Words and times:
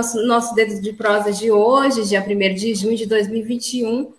Nosso, 0.00 0.26
nosso 0.26 0.54
dedo 0.54 0.80
de 0.80 0.94
prosa 0.94 1.30
de 1.30 1.50
hoje, 1.50 2.08
dia 2.08 2.24
1 2.26 2.54
de 2.54 2.74
junho 2.74 2.96
de 2.96 3.04
2021, 3.04 4.10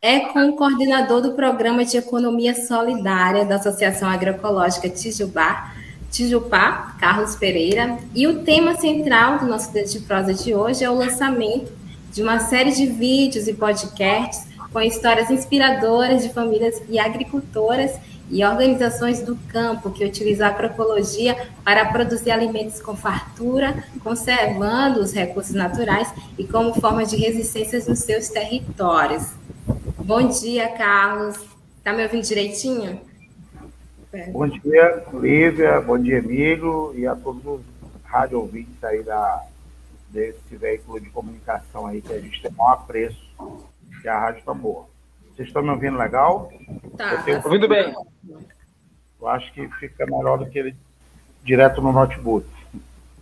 é 0.00 0.20
com 0.20 0.48
o 0.48 0.56
coordenador 0.56 1.20
do 1.20 1.32
Programa 1.32 1.84
de 1.84 1.98
Economia 1.98 2.54
Solidária 2.54 3.44
da 3.44 3.56
Associação 3.56 4.08
Agroecológica 4.08 4.88
Tijubá, 4.88 5.74
Tijupá, 6.10 6.96
Carlos 6.98 7.36
Pereira. 7.36 7.98
E 8.14 8.26
o 8.26 8.44
tema 8.44 8.76
central 8.76 9.40
do 9.40 9.44
nosso 9.44 9.70
dedo 9.74 9.90
de 9.90 10.00
prosa 10.00 10.32
de 10.32 10.54
hoje 10.54 10.82
é 10.82 10.88
o 10.88 10.94
lançamento 10.94 11.70
de 12.10 12.22
uma 12.22 12.40
série 12.40 12.72
de 12.72 12.86
vídeos 12.86 13.46
e 13.46 13.52
podcasts 13.52 14.46
com 14.72 14.80
histórias 14.80 15.30
inspiradoras 15.30 16.22
de 16.22 16.30
famílias 16.30 16.80
e 16.88 16.98
agricultoras 16.98 17.92
e 18.30 18.44
organizações 18.44 19.22
do 19.22 19.36
campo 19.48 19.90
que 19.90 20.04
utilizam 20.04 20.46
a 20.46 20.50
agroecologia 20.50 21.36
para 21.64 21.84
produzir 21.86 22.30
alimentos 22.30 22.80
com 22.80 22.96
fartura, 22.96 23.84
conservando 24.02 25.00
os 25.00 25.12
recursos 25.12 25.54
naturais 25.54 26.12
e 26.38 26.44
como 26.44 26.74
forma 26.74 27.04
de 27.04 27.16
resistência 27.16 27.78
nos 27.88 28.00
seus 28.00 28.28
territórios. 28.28 29.32
Bom 29.98 30.28
dia, 30.28 30.68
Carlos. 30.70 31.36
Está 31.78 31.92
me 31.92 32.02
ouvindo 32.02 32.24
direitinho? 32.24 33.00
Bom 34.32 34.48
dia, 34.48 35.04
Lívia. 35.12 35.80
Bom 35.80 35.98
dia, 35.98 36.18
Emílio. 36.18 36.92
E 36.96 37.06
a 37.06 37.14
todos 37.14 37.44
os 37.44 37.60
rádio 38.04 38.40
ouvintes 38.40 38.82
aí 38.82 39.02
da, 39.02 39.44
desse 40.08 40.56
veículo 40.56 41.00
de 41.00 41.10
comunicação 41.10 41.86
aí 41.86 42.00
que 42.00 42.12
a 42.12 42.20
gente 42.20 42.40
tem 42.40 42.50
um 42.58 42.68
apreço, 42.68 43.20
que 44.00 44.08
é 44.08 44.10
a 44.10 44.18
Rádio 44.18 44.42
Tambor. 44.44 44.86
Vocês 45.36 45.48
estão 45.48 45.62
me 45.62 45.68
ouvindo 45.68 45.98
legal? 45.98 46.50
Tá. 46.96 47.22
tenho... 47.22 47.42
ouvindo 47.44 47.68
bem. 47.68 47.94
Eu 49.20 49.28
acho 49.28 49.52
que 49.52 49.68
fica 49.78 50.06
melhor 50.06 50.38
do 50.38 50.46
que 50.48 50.58
ele 50.58 50.74
direto 51.44 51.82
no 51.82 51.92
notebook. 51.92 52.46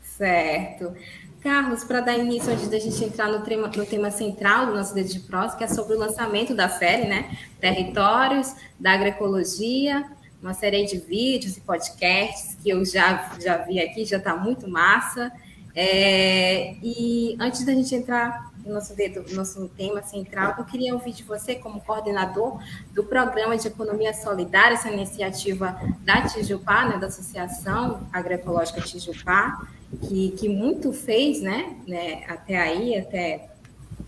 Certo. 0.01 0.95
Carlos, 1.42 1.83
para 1.83 2.01
dar 2.01 2.17
início, 2.17 2.53
antes 2.53 2.69
da 2.69 2.79
gente 2.79 3.05
entrar 3.05 3.29
no 3.29 3.41
tema, 3.41 3.67
no 3.69 3.85
tema 3.85 4.12
central 4.12 4.67
do 4.67 4.75
nosso 4.75 4.95
Dedo 4.95 5.09
de 5.09 5.20
Prós, 5.20 5.55
que 5.55 5.65
é 5.65 5.67
sobre 5.67 5.95
o 5.95 5.98
lançamento 5.98 6.55
da 6.55 6.69
série, 6.69 7.07
né? 7.07 7.37
Territórios 7.61 8.55
da 8.79 8.92
Agroecologia, 8.92 10.05
uma 10.41 10.55
série 10.55 10.85
de 10.87 10.98
vídeos 10.98 11.57
e 11.57 11.61
podcasts 11.61 12.55
que 12.62 12.70
eu 12.70 12.85
já, 12.85 13.31
já 13.42 13.57
vi 13.59 13.81
aqui, 13.81 14.05
já 14.05 14.19
está 14.19 14.37
muito 14.37 14.70
massa. 14.70 15.33
É, 15.75 16.77
e 16.81 17.37
antes 17.41 17.65
da 17.67 17.73
gente 17.73 17.92
entrar 17.92 18.54
nosso, 18.65 18.95
dedo, 18.95 19.25
nosso 19.34 19.69
tema 19.77 20.03
central, 20.03 20.55
eu 20.59 20.65
queria 20.65 20.95
ouvir 20.95 21.12
de 21.12 21.23
você, 21.23 21.55
como 21.55 21.81
coordenador 21.81 22.59
do 22.93 23.05
Programa 23.05 23.57
de 23.57 23.69
Economia 23.69 24.12
Solidária, 24.15 24.75
essa 24.75 24.91
iniciativa 24.91 25.79
da 26.01 26.23
Tijupá, 26.23 26.89
né, 26.89 26.98
da 26.98 27.09
Associação 27.09 28.07
Agroecológica 28.12 28.81
Tijupá, 28.81 29.67
que, 30.03 30.31
que 30.33 30.48
muito 30.48 30.92
fez, 30.92 31.41
né, 31.41 31.77
né 31.87 32.25
até 32.29 32.57
aí, 32.57 32.98
até 32.98 33.51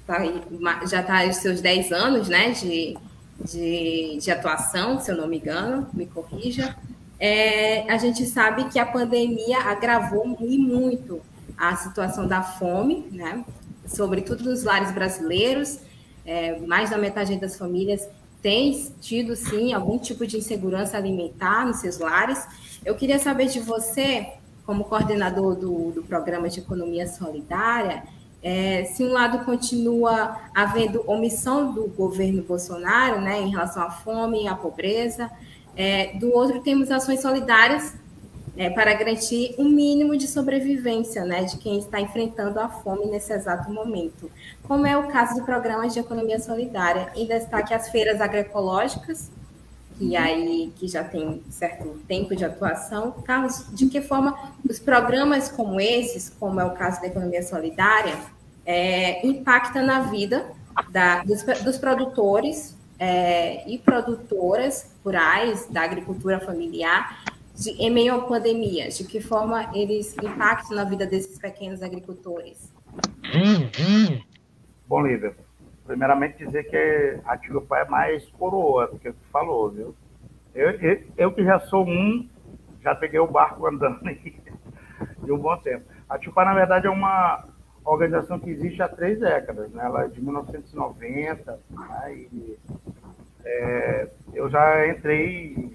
tá 0.06 0.18
já 0.86 1.00
está 1.00 1.26
os 1.26 1.36
seus 1.36 1.60
10 1.60 1.92
anos, 1.92 2.28
né, 2.28 2.50
de, 2.50 2.96
de, 3.44 4.18
de 4.20 4.30
atuação, 4.30 5.00
se 5.00 5.10
eu 5.10 5.16
não 5.16 5.26
me 5.26 5.38
engano, 5.38 5.88
me 5.92 6.06
corrija. 6.06 6.76
É, 7.18 7.90
a 7.90 7.96
gente 7.96 8.26
sabe 8.26 8.64
que 8.68 8.78
a 8.78 8.86
pandemia 8.86 9.58
agravou 9.60 10.36
e 10.40 10.58
muito 10.58 11.20
a 11.56 11.74
situação 11.76 12.26
da 12.26 12.42
fome, 12.42 13.06
né? 13.10 13.44
Sobretudo 13.86 14.44
nos 14.44 14.64
lares 14.64 14.92
brasileiros, 14.92 15.78
é, 16.24 16.58
mais 16.60 16.90
da 16.90 16.98
metade 16.98 17.36
das 17.36 17.56
famílias 17.56 18.08
tem 18.42 18.92
tido, 19.00 19.34
sim, 19.34 19.72
algum 19.72 19.98
tipo 19.98 20.26
de 20.26 20.36
insegurança 20.36 20.96
alimentar 20.96 21.66
nos 21.66 21.78
seus 21.78 21.98
lares. 21.98 22.46
Eu 22.84 22.94
queria 22.94 23.18
saber 23.18 23.46
de 23.46 23.58
você, 23.58 24.34
como 24.64 24.84
coordenador 24.84 25.56
do, 25.56 25.90
do 25.90 26.02
programa 26.02 26.48
de 26.48 26.60
economia 26.60 27.08
solidária, 27.08 28.04
é, 28.42 28.84
se 28.84 29.02
um 29.02 29.10
lado 29.10 29.44
continua 29.44 30.36
havendo 30.54 31.02
omissão 31.08 31.72
do 31.72 31.88
governo 31.88 32.42
Bolsonaro 32.42 33.20
né, 33.20 33.40
em 33.40 33.50
relação 33.50 33.82
à 33.82 33.90
fome 33.90 34.46
à 34.46 34.54
pobreza, 34.54 35.28
é, 35.76 36.16
do 36.18 36.32
outro 36.32 36.60
temos 36.60 36.90
ações 36.90 37.20
solidárias 37.20 37.94
é, 38.56 38.70
para 38.70 38.94
garantir 38.94 39.54
um 39.58 39.68
mínimo 39.68 40.16
de 40.16 40.26
sobrevivência 40.26 41.24
né, 41.24 41.44
de 41.44 41.58
quem 41.58 41.78
está 41.78 42.00
enfrentando 42.00 42.58
a 42.58 42.68
fome 42.68 43.06
nesse 43.06 43.32
exato 43.32 43.70
momento, 43.70 44.30
como 44.62 44.86
é 44.86 44.96
o 44.96 45.08
caso 45.08 45.34
do 45.34 45.44
programa 45.44 45.88
de 45.88 45.98
economia 45.98 46.38
solidária, 46.38 47.12
em 47.14 47.26
destaque 47.26 47.74
as 47.74 47.90
feiras 47.90 48.20
agroecológicas, 48.20 49.30
que 49.98 50.16
aí 50.16 50.72
que 50.76 50.86
já 50.88 51.02
tem 51.02 51.42
certo 51.50 51.98
tempo 52.06 52.36
de 52.36 52.44
atuação. 52.44 53.12
Carlos, 53.24 53.66
de 53.72 53.86
que 53.86 54.02
forma 54.02 54.36
os 54.68 54.78
programas 54.78 55.48
como 55.48 55.80
esses, 55.80 56.30
como 56.38 56.60
é 56.60 56.64
o 56.64 56.72
caso 56.72 57.00
da 57.00 57.06
economia 57.06 57.42
solidária, 57.42 58.14
é, 58.64 59.26
impacta 59.26 59.80
na 59.80 60.00
vida 60.00 60.44
da, 60.90 61.22
dos, 61.22 61.42
dos, 61.42 61.78
produtores 61.78 62.76
é, 62.98 63.66
e 63.66 63.78
produtoras 63.78 64.90
rurais 65.02 65.66
da 65.70 65.82
agricultura 65.82 66.40
familiar 66.40 67.22
de, 67.56 67.70
em 67.70 67.90
meio 67.90 68.14
à 68.14 68.20
pandemia? 68.22 68.88
De 68.88 69.04
que 69.04 69.20
forma 69.20 69.70
eles 69.74 70.16
impactam 70.18 70.76
na 70.76 70.84
vida 70.84 71.06
desses 71.06 71.38
pequenos 71.38 71.82
agricultores? 71.82 72.72
Bom, 74.86 75.06
Lívia, 75.06 75.34
primeiramente 75.86 76.44
dizer 76.44 76.64
que 76.64 77.20
a 77.24 77.36
Tio 77.36 77.60
Pai 77.62 77.82
é 77.82 77.88
mais 77.88 78.24
coroa 78.30 78.86
do 78.88 78.98
que 78.98 79.10
tu 79.10 79.24
falou, 79.32 79.70
viu? 79.70 79.94
Eu, 80.54 80.70
eu, 80.70 81.02
eu, 81.16 81.32
que 81.32 81.44
já 81.44 81.58
sou 81.60 81.86
um, 81.86 82.28
já 82.82 82.94
peguei 82.94 83.18
o 83.18 83.26
barco 83.26 83.66
andando 83.66 84.06
aí 84.06 84.36
de 85.22 85.32
um 85.32 85.38
bom 85.38 85.56
tempo. 85.58 85.84
A 86.08 86.18
Tio 86.18 86.32
Pai, 86.32 86.44
na 86.44 86.54
verdade, 86.54 86.86
é 86.86 86.90
uma 86.90 87.44
organização 87.84 88.38
que 88.38 88.50
existe 88.50 88.80
há 88.82 88.88
três 88.88 89.18
décadas, 89.20 89.70
né? 89.70 89.84
Ela 89.84 90.04
é 90.04 90.08
de 90.08 90.20
1990, 90.20 91.60
né? 91.70 92.14
E, 92.14 92.58
é, 93.44 94.08
eu 94.34 94.50
já 94.50 94.88
entrei 94.88 95.65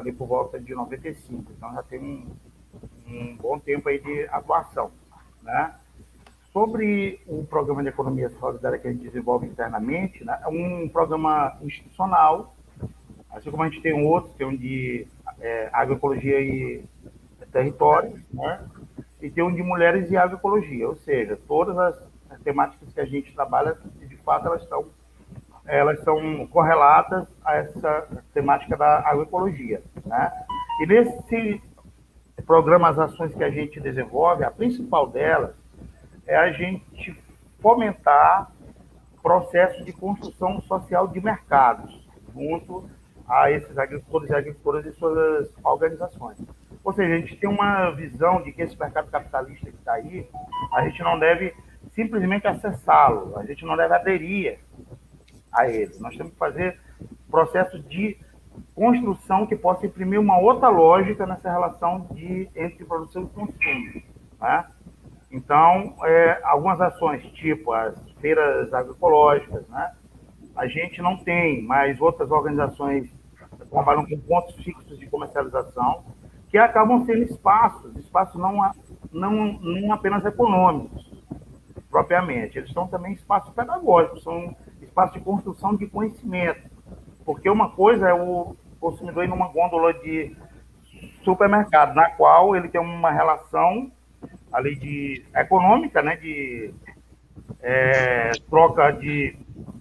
ali 0.00 0.12
por 0.12 0.26
volta 0.26 0.58
de 0.58 0.74
95. 0.74 1.52
Então 1.52 1.72
já 1.74 1.82
tem 1.82 2.00
um, 2.00 2.26
um 3.06 3.36
bom 3.36 3.58
tempo 3.58 3.88
aí 3.88 4.00
de 4.00 4.24
atuação. 4.30 4.90
Né? 5.42 5.74
Sobre 6.52 7.20
o 7.26 7.44
programa 7.44 7.82
de 7.82 7.90
economia 7.90 8.28
solidária 8.30 8.78
que 8.78 8.88
a 8.88 8.92
gente 8.92 9.04
desenvolve 9.04 9.46
internamente, 9.46 10.24
né, 10.24 10.40
é 10.42 10.48
um 10.48 10.88
programa 10.88 11.56
institucional, 11.62 12.56
assim 13.30 13.52
como 13.52 13.62
a 13.62 13.68
gente 13.68 13.80
tem 13.80 14.04
outros, 14.04 14.34
tem 14.34 14.48
um 14.48 14.56
de 14.56 15.06
é, 15.38 15.70
agroecologia 15.72 16.40
e 16.40 16.84
território, 17.52 18.20
né, 18.32 18.68
e 19.22 19.30
tem 19.30 19.44
um 19.44 19.54
de 19.54 19.62
mulheres 19.62 20.10
e 20.10 20.16
agroecologia, 20.16 20.88
ou 20.88 20.96
seja, 20.96 21.38
todas 21.46 21.78
as, 21.78 22.08
as 22.28 22.40
temáticas 22.40 22.92
que 22.92 23.00
a 23.00 23.06
gente 23.06 23.32
trabalha, 23.32 23.78
de 24.00 24.16
fato, 24.16 24.48
elas 24.48 24.62
estão 24.62 24.86
elas 25.66 26.02
são 26.02 26.46
correlatas 26.48 27.26
a 27.44 27.56
essa 27.56 28.08
temática 28.32 28.76
da 28.76 29.00
agroecologia. 29.08 29.82
Né? 30.04 30.32
E 30.82 30.86
nesse 30.86 31.62
programa, 32.46 32.88
as 32.88 32.98
ações 32.98 33.34
que 33.34 33.44
a 33.44 33.50
gente 33.50 33.78
desenvolve, 33.80 34.44
a 34.44 34.50
principal 34.50 35.06
delas 35.06 35.54
é 36.26 36.36
a 36.36 36.50
gente 36.52 37.16
fomentar 37.60 38.50
processo 39.22 39.84
de 39.84 39.92
construção 39.92 40.60
social 40.62 41.06
de 41.06 41.20
mercados 41.20 42.08
junto 42.34 42.88
a 43.28 43.50
esses 43.50 43.76
agricultores 43.78 44.30
e 44.30 44.34
agricultoras 44.34 44.86
e 44.86 44.92
suas 44.92 45.48
organizações. 45.62 46.38
Ou 46.82 46.92
seja, 46.92 47.14
a 47.14 47.18
gente 47.18 47.36
tem 47.36 47.48
uma 47.48 47.90
visão 47.90 48.42
de 48.42 48.52
que 48.52 48.62
esse 48.62 48.78
mercado 48.78 49.10
capitalista 49.10 49.70
que 49.70 49.76
está 49.76 49.92
aí, 49.92 50.28
a 50.72 50.82
gente 50.88 51.02
não 51.02 51.18
deve 51.18 51.54
simplesmente 51.92 52.46
acessá-lo, 52.46 53.38
a 53.38 53.44
gente 53.44 53.64
não 53.64 53.76
deve 53.76 53.94
aderir 53.94 54.58
a 55.52 55.68
ele. 55.68 55.92
Nós 55.98 56.16
temos 56.16 56.32
que 56.32 56.38
fazer 56.38 56.78
processo 57.30 57.78
de 57.78 58.18
construção 58.74 59.46
que 59.46 59.56
possa 59.56 59.86
imprimir 59.86 60.20
uma 60.20 60.38
outra 60.38 60.68
lógica 60.68 61.26
nessa 61.26 61.50
relação 61.50 62.06
de, 62.12 62.48
entre 62.54 62.84
produção 62.84 63.22
e 63.22 63.26
consumo. 63.28 64.02
Né? 64.40 64.64
Então, 65.30 65.94
é, 66.04 66.40
algumas 66.44 66.80
ações, 66.80 67.22
tipo 67.32 67.72
as 67.72 67.96
feiras 68.20 68.72
agroecológicas, 68.74 69.66
né? 69.68 69.92
a 70.56 70.66
gente 70.66 71.00
não 71.00 71.16
tem, 71.16 71.62
mas 71.62 72.00
outras 72.00 72.30
organizações 72.30 73.08
trabalham 73.70 74.04
com 74.04 74.18
pontos 74.18 74.56
fixos 74.56 74.98
de 74.98 75.06
comercialização. 75.06 76.04
que 76.48 76.58
acabam 76.58 77.04
sendo 77.06 77.22
espaços, 77.22 77.96
espaços 77.96 78.34
não, 78.40 78.58
não, 79.12 79.52
não 79.60 79.92
apenas 79.92 80.24
econômicos, 80.24 81.08
propriamente, 81.88 82.58
eles 82.58 82.72
são 82.72 82.88
também 82.88 83.12
espaços 83.12 83.54
pedagógicos, 83.54 84.24
são 84.24 84.56
espaços 84.90 85.14
de 85.14 85.20
construção 85.20 85.76
de 85.76 85.86
conhecimento, 85.86 86.68
porque 87.24 87.48
uma 87.48 87.70
coisa 87.70 88.08
é 88.08 88.14
o 88.14 88.56
consumidor 88.78 89.24
ir 89.24 89.28
numa 89.28 89.48
gôndola 89.48 89.94
de 89.94 90.36
supermercado, 91.24 91.94
na 91.94 92.10
qual 92.10 92.56
ele 92.56 92.68
tem 92.68 92.80
uma 92.80 93.10
relação 93.10 93.90
ali 94.52 94.76
de 94.76 95.24
econômica, 95.34 96.02
né, 96.02 96.16
de 96.16 96.74
é, 97.62 98.32
troca 98.50 98.90
de 98.90 99.36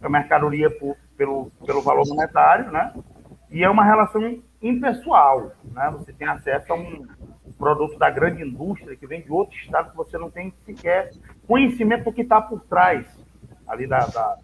mercadoria 0.10 0.70
por, 0.70 0.96
pelo, 1.18 1.52
pelo 1.66 1.82
valor 1.82 2.08
monetário, 2.08 2.72
né, 2.72 2.94
e 3.50 3.64
é 3.64 3.70
uma 3.70 3.84
relação 3.84 4.42
impessoal, 4.62 5.52
né, 5.64 5.90
você 5.92 6.14
tem 6.14 6.28
acesso 6.28 6.72
a 6.72 6.76
um 6.76 7.08
produto 7.58 7.98
da 7.98 8.10
grande 8.10 8.44
indústria 8.44 8.96
que 8.96 9.08
vem 9.08 9.22
de 9.22 9.32
outro 9.32 9.58
estado 9.58 9.92
que 9.92 9.98
você 9.98 10.18
não 10.18 10.30
tem 10.30 10.54
sequer 10.66 11.12
conhecimento 11.46 12.06
do 12.06 12.14
que 12.14 12.22
está 12.22 12.42
por 12.42 12.62
trás 12.62 13.06
ali 13.68 13.86
da, 13.86 14.00
da, 14.08 14.38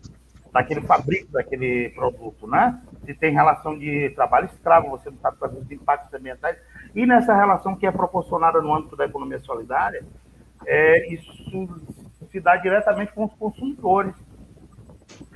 daquele 0.56 0.80
fabrico 0.84 1.34
daquele 1.34 1.90
produto, 1.90 2.48
né? 2.48 2.82
Se 3.06 3.14
tem 3.14 3.34
relação 3.34 3.78
de 3.78 4.10
trabalho 4.12 4.46
escravo, 4.46 4.90
você 4.90 5.10
não 5.10 5.18
sabe 5.18 5.38
quais 5.38 5.54
os 5.54 5.70
impactos 5.70 6.14
ambientais. 6.14 6.56
E 6.96 7.06
nessa 7.06 7.36
relação 7.36 7.76
que 7.76 7.86
é 7.86 7.92
proporcionada 7.92 8.62
no 8.62 8.74
âmbito 8.74 8.96
da 8.96 9.04
economia 9.04 9.38
solidária, 9.40 10.02
é, 10.66 11.14
isso 11.14 11.30
se 12.32 12.40
dá 12.40 12.56
diretamente 12.56 13.12
com 13.12 13.26
os 13.26 13.34
consumidores 13.34 14.16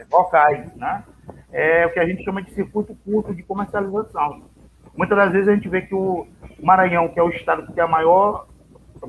locais, 0.10 0.74
né? 0.78 1.04
É 1.52 1.86
o 1.86 1.92
que 1.92 2.00
a 2.00 2.08
gente 2.08 2.24
chama 2.24 2.42
de 2.42 2.52
circuito 2.52 2.96
curto 3.04 3.36
de 3.36 3.44
comercialização. 3.44 4.44
Muitas 4.96 5.18
das 5.18 5.34
vezes 5.34 5.50
a 5.50 5.54
gente 5.54 5.68
vê 5.68 5.82
que 5.82 5.94
o 5.94 6.28
Maranhão, 6.64 7.10
que 7.10 7.20
é 7.20 7.24
o 7.24 7.30
estado 7.30 7.68
que 7.68 7.74
tem 7.74 7.84
a 7.84 7.88
maior 7.88 8.48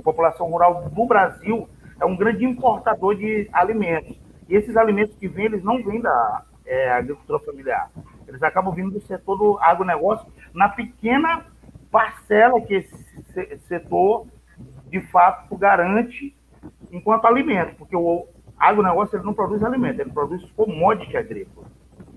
população 0.02 0.50
rural 0.50 0.88
do 0.88 1.06
Brasil, 1.06 1.68
é 2.00 2.04
um 2.04 2.16
grande 2.16 2.44
importador 2.44 3.14
de 3.14 3.48
alimentos. 3.52 4.18
Esses 4.50 4.76
alimentos 4.76 5.16
que 5.16 5.28
vêm, 5.28 5.46
eles 5.46 5.62
não 5.62 5.82
vêm 5.82 6.00
da 6.00 6.44
é, 6.66 6.90
agricultura 6.90 7.38
familiar. 7.40 7.90
Eles 8.26 8.42
acabam 8.42 8.74
vindo 8.74 8.90
do 8.90 9.00
setor 9.00 9.36
do 9.36 9.58
agronegócio, 9.60 10.26
na 10.54 10.68
pequena 10.68 11.46
parcela 11.90 12.60
que 12.60 12.74
esse 12.74 13.58
setor, 13.68 14.26
de 14.88 15.00
fato, 15.08 15.56
garante 15.56 16.36
enquanto 16.90 17.26
alimento. 17.26 17.76
Porque 17.76 17.96
o 17.96 18.26
agronegócio 18.58 19.16
ele 19.16 19.24
não 19.24 19.34
produz 19.34 19.62
alimento, 19.62 20.00
ele 20.00 20.12
produz 20.12 20.44
commodity 20.52 21.16
agrícola. 21.16 21.66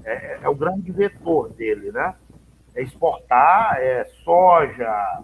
É, 0.03 0.13
é, 0.13 0.39
é 0.44 0.50
o 0.50 0.56
grande 0.56 0.91
vetor 0.91 1.50
dele, 1.53 1.91
né? 1.91 2.15
é 2.75 2.81
exportar 2.81 3.77
é, 3.79 4.03
soja, 4.24 5.24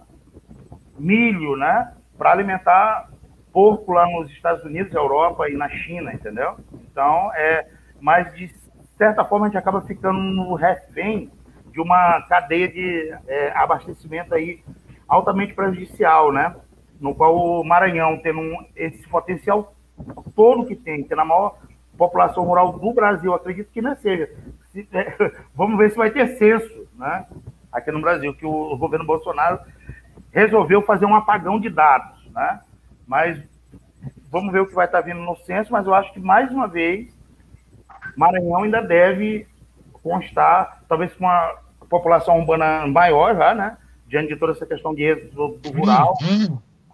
milho, 0.98 1.56
né? 1.56 1.94
Para 2.18 2.32
alimentar 2.32 3.10
porco 3.52 3.94
lá 3.94 4.06
nos 4.08 4.30
Estados 4.32 4.64
Unidos, 4.64 4.94
Europa 4.94 5.50
e 5.50 5.56
na 5.56 5.70
China, 5.70 6.14
entendeu? 6.14 6.56
Então, 6.92 7.32
é, 7.34 7.68
mas 8.00 8.34
de 8.36 8.52
certa 8.98 9.24
forma 9.24 9.46
a 9.46 9.50
gente 9.50 9.58
acaba 9.58 9.82
ficando 9.82 10.20
no 10.20 10.54
refém 10.56 11.32
de 11.72 11.80
uma 11.80 12.22
cadeia 12.24 12.68
de 12.68 13.16
é, 13.28 13.52
abastecimento 13.56 14.34
aí 14.34 14.64
altamente 15.08 15.54
prejudicial, 15.54 16.32
né? 16.32 16.56
No 17.00 17.16
qual 17.16 17.36
o 17.36 17.64
Maranhão, 17.64 18.20
tendo 18.22 18.40
um, 18.40 18.66
esse 18.76 19.08
potencial 19.08 19.74
todo 20.36 20.66
que 20.66 20.76
tem, 20.76 21.04
tendo 21.04 21.22
a 21.22 21.26
maior 21.26 21.58
população 21.98 22.44
rural 22.44 22.74
do 22.74 22.94
Brasil, 22.94 23.34
acredito 23.34 23.72
que 23.72 23.82
não 23.82 23.96
seja. 23.96 24.30
Se, 24.72 24.88
é, 24.94 25.34
vamos 25.56 25.78
ver 25.78 25.92
se 25.92 25.98
vai 25.98 26.12
ter 26.12 26.28
censo 26.38 26.88
né, 26.96 27.26
aqui 27.72 27.92
no 27.92 28.02
Brasil, 28.02 28.34
que 28.34 28.46
o, 28.46 28.78
governo 28.78 29.06
Bolsonaro 29.06 29.60
resolveu 30.32 30.82
fazer 30.82 31.06
um 31.06 31.16
apagão 31.16 31.60
de 31.60 31.70
dados. 31.70 32.26
Né? 32.32 32.60
Mas 33.10 33.44
vamos 34.30 34.54
ver 34.54 34.60
o 34.60 34.68
que 34.68 34.76
vai 34.76 34.86
estar 34.86 35.02
vindo 35.02 35.20
no 35.20 35.36
censo, 35.38 35.72
mas 35.72 35.88
eu 35.88 35.96
acho 35.96 36.14
que, 36.14 36.20
mais 36.20 36.52
uma 36.52 36.68
vez, 36.68 37.12
Maranhão 38.16 38.64
ainda 38.64 38.84
deve 38.84 39.48
constar, 40.04 40.84
talvez 40.88 41.12
com 41.16 41.26
uma 41.26 41.58
população 41.90 42.40
urbana 42.40 42.86
maior 42.86 43.36
já, 43.36 43.56
né? 43.56 43.78
diante 44.06 44.34
de 44.34 44.40
toda 44.40 44.54
essa 44.54 44.66
questão 44.66 44.94
de 44.94 45.04
êxodo 45.04 45.58
do 45.58 45.72
rural, 45.72 46.14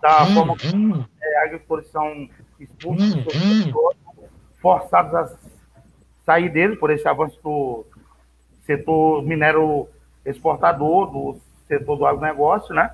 da 0.01 0.25
forma 0.25 0.55
como 0.57 1.05
é, 1.21 1.43
agricultores 1.45 1.89
são 1.89 2.29
expulsos, 2.59 3.25
forçados 4.61 5.13
a 5.13 5.37
sair 6.25 6.49
dele 6.49 6.75
por 6.75 6.91
esse 6.91 7.07
avanço 7.07 7.39
do 7.43 7.85
setor 8.65 9.21
minério 9.23 9.87
exportador, 10.25 11.11
do 11.11 11.39
setor 11.67 11.97
do 11.97 12.05
agronegócio, 12.05 12.73
né? 12.73 12.91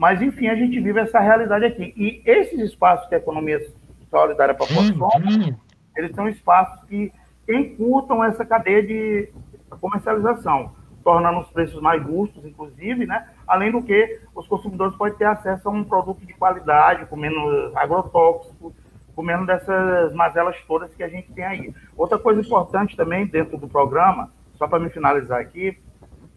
Mas, 0.00 0.22
enfim, 0.22 0.48
a 0.48 0.54
gente 0.54 0.80
vive 0.80 0.98
essa 0.98 1.20
realidade 1.20 1.66
aqui. 1.66 1.92
E 1.94 2.22
esses 2.24 2.58
espaços 2.58 3.06
que 3.06 3.14
a 3.14 3.18
economia 3.18 3.60
solidária 4.08 4.54
proporciona, 4.54 5.58
eles 5.94 6.14
são 6.14 6.26
espaços 6.26 6.82
que 6.88 7.12
encurtam 7.46 8.24
essa 8.24 8.42
cadeia 8.42 8.82
de 8.82 9.30
comercialização, 9.78 10.72
tornando 11.04 11.40
os 11.40 11.50
preços 11.50 11.82
mais 11.82 12.02
justos, 12.02 12.42
inclusive, 12.46 13.04
né? 13.04 13.28
Além 13.46 13.72
do 13.72 13.82
que 13.82 14.22
os 14.34 14.48
consumidores 14.48 14.96
podem 14.96 15.18
ter 15.18 15.26
acesso 15.26 15.68
a 15.68 15.70
um 15.70 15.84
produto 15.84 16.24
de 16.24 16.32
qualidade, 16.32 17.04
com 17.04 17.16
menos 17.16 17.76
agrotóxico, 17.76 18.74
com 19.14 19.22
menos 19.22 19.46
dessas 19.46 20.14
mazelas 20.14 20.56
todas 20.66 20.94
que 20.94 21.02
a 21.02 21.10
gente 21.10 21.30
tem 21.32 21.44
aí. 21.44 21.74
Outra 21.94 22.18
coisa 22.18 22.40
importante 22.40 22.96
também 22.96 23.26
dentro 23.26 23.58
do 23.58 23.68
programa, 23.68 24.32
só 24.54 24.66
para 24.66 24.78
me 24.78 24.88
finalizar 24.88 25.42
aqui, 25.42 25.78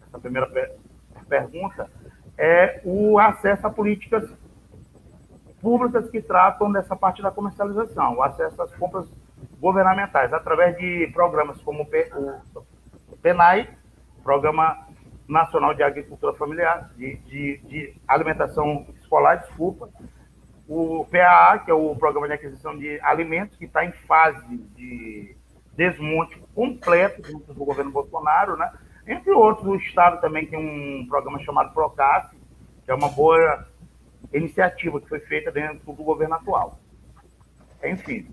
essa 0.06 0.18
primeira 0.18 0.46
per 0.48 0.70
pergunta, 1.26 1.88
é 2.36 2.80
o 2.84 3.18
acesso 3.18 3.66
a 3.66 3.70
políticas 3.70 4.28
públicas 5.60 6.10
que 6.10 6.20
tratam 6.20 6.70
dessa 6.70 6.94
parte 6.94 7.22
da 7.22 7.30
comercialização, 7.30 8.16
o 8.16 8.22
acesso 8.22 8.60
às 8.60 8.74
compras 8.74 9.06
governamentais, 9.58 10.32
através 10.32 10.76
de 10.76 11.10
programas 11.12 11.60
como 11.62 11.82
o 11.82 13.16
PENAI, 13.16 13.70
Programa 14.22 14.86
Nacional 15.26 15.74
de 15.74 15.82
Agricultura 15.82 16.34
Familiar, 16.34 16.90
de, 16.96 17.16
de, 17.16 17.58
de 17.64 17.94
Alimentação 18.06 18.86
Escolar, 18.96 19.36
desculpa, 19.36 19.88
o 20.68 21.06
PAA, 21.10 21.58
que 21.58 21.70
é 21.70 21.74
o 21.74 21.94
Programa 21.96 22.26
de 22.26 22.34
Aquisição 22.34 22.76
de 22.76 22.98
Alimentos, 23.00 23.56
que 23.56 23.64
está 23.64 23.84
em 23.84 23.92
fase 23.92 24.56
de 24.76 25.36
desmonte 25.74 26.38
completo 26.54 27.26
junto 27.26 27.52
do 27.52 27.64
governo 27.64 27.90
Bolsonaro, 27.90 28.56
né? 28.56 28.70
Entre 29.06 29.30
outros, 29.30 29.66
o 29.66 29.76
Estado 29.76 30.20
também 30.20 30.46
tem 30.46 30.58
um 30.58 31.06
programa 31.06 31.38
chamado 31.40 31.72
Procaf, 31.72 32.34
que 32.84 32.90
é 32.90 32.94
uma 32.94 33.08
boa 33.08 33.66
iniciativa 34.32 35.00
que 35.00 35.08
foi 35.08 35.20
feita 35.20 35.52
dentro 35.52 35.92
do 35.92 36.02
governo 36.02 36.34
atual. 36.34 36.78
Enfim. 37.82 38.26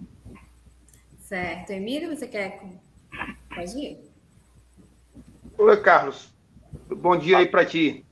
Certo. 1.20 1.72
Emílio, 1.72 2.16
você 2.16 2.28
quer. 2.28 2.62
Pode 3.54 3.78
ir. 3.78 4.12
Oi, 5.58 5.82
Carlos. 5.82 6.34
Bom 6.88 7.18
dia 7.18 7.40
aí 7.40 7.48
para 7.48 7.66
ti. 7.66 8.06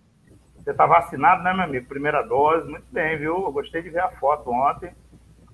Você 0.58 0.72
está 0.72 0.86
vacinado, 0.86 1.42
né, 1.44 1.54
meu 1.54 1.64
amigo? 1.64 1.88
Primeira 1.88 2.22
dose, 2.22 2.70
muito 2.70 2.86
bem, 2.92 3.18
viu? 3.18 3.36
Eu 3.44 3.52
gostei 3.52 3.82
de 3.82 3.90
ver 3.90 4.02
a 4.02 4.12
foto 4.12 4.52
ontem. 4.52 4.94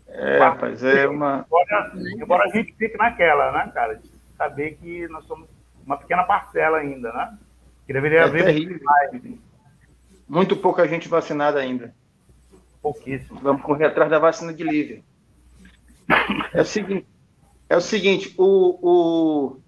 É, 0.08 0.40
rapaz, 0.40 0.84
é 0.84 1.08
uma. 1.08 1.46
Embora, 1.48 1.92
embora, 2.22 2.44
a 2.46 2.48
gente 2.50 2.74
fique 2.74 2.98
naquela, 2.98 3.52
né, 3.52 3.72
cara? 3.74 3.96
De 3.96 4.10
saber 4.38 4.78
que 4.78 5.08
nós 5.08 5.26
somos 5.26 5.48
uma 5.86 5.98
pequena 5.98 6.24
parcela 6.24 6.78
ainda, 6.78 7.12
né? 7.12 7.38
Que 7.86 7.94
deveria 7.94 8.20
é 8.20 8.24
haver 8.24 8.46
terrível. 8.46 8.80
mais. 8.84 9.22
Muito 10.28 10.58
pouca 10.58 10.88
gente 10.88 11.08
vacinada 11.08 11.60
ainda. 11.60 11.94
Pouquíssimo. 12.82 13.40
Vamos 13.42 13.62
correr 13.62 13.86
atrás 13.86 14.10
da 14.10 14.20
vacina 14.20 14.54
de 14.54 14.64
livre. 14.64 15.04
É 16.54 16.62
o 16.62 16.66
seguinte, 16.66 17.08
é 17.70 17.78
o 17.78 17.82
seguinte 17.82 18.34
o, 18.38 18.80
o, 18.82 19.60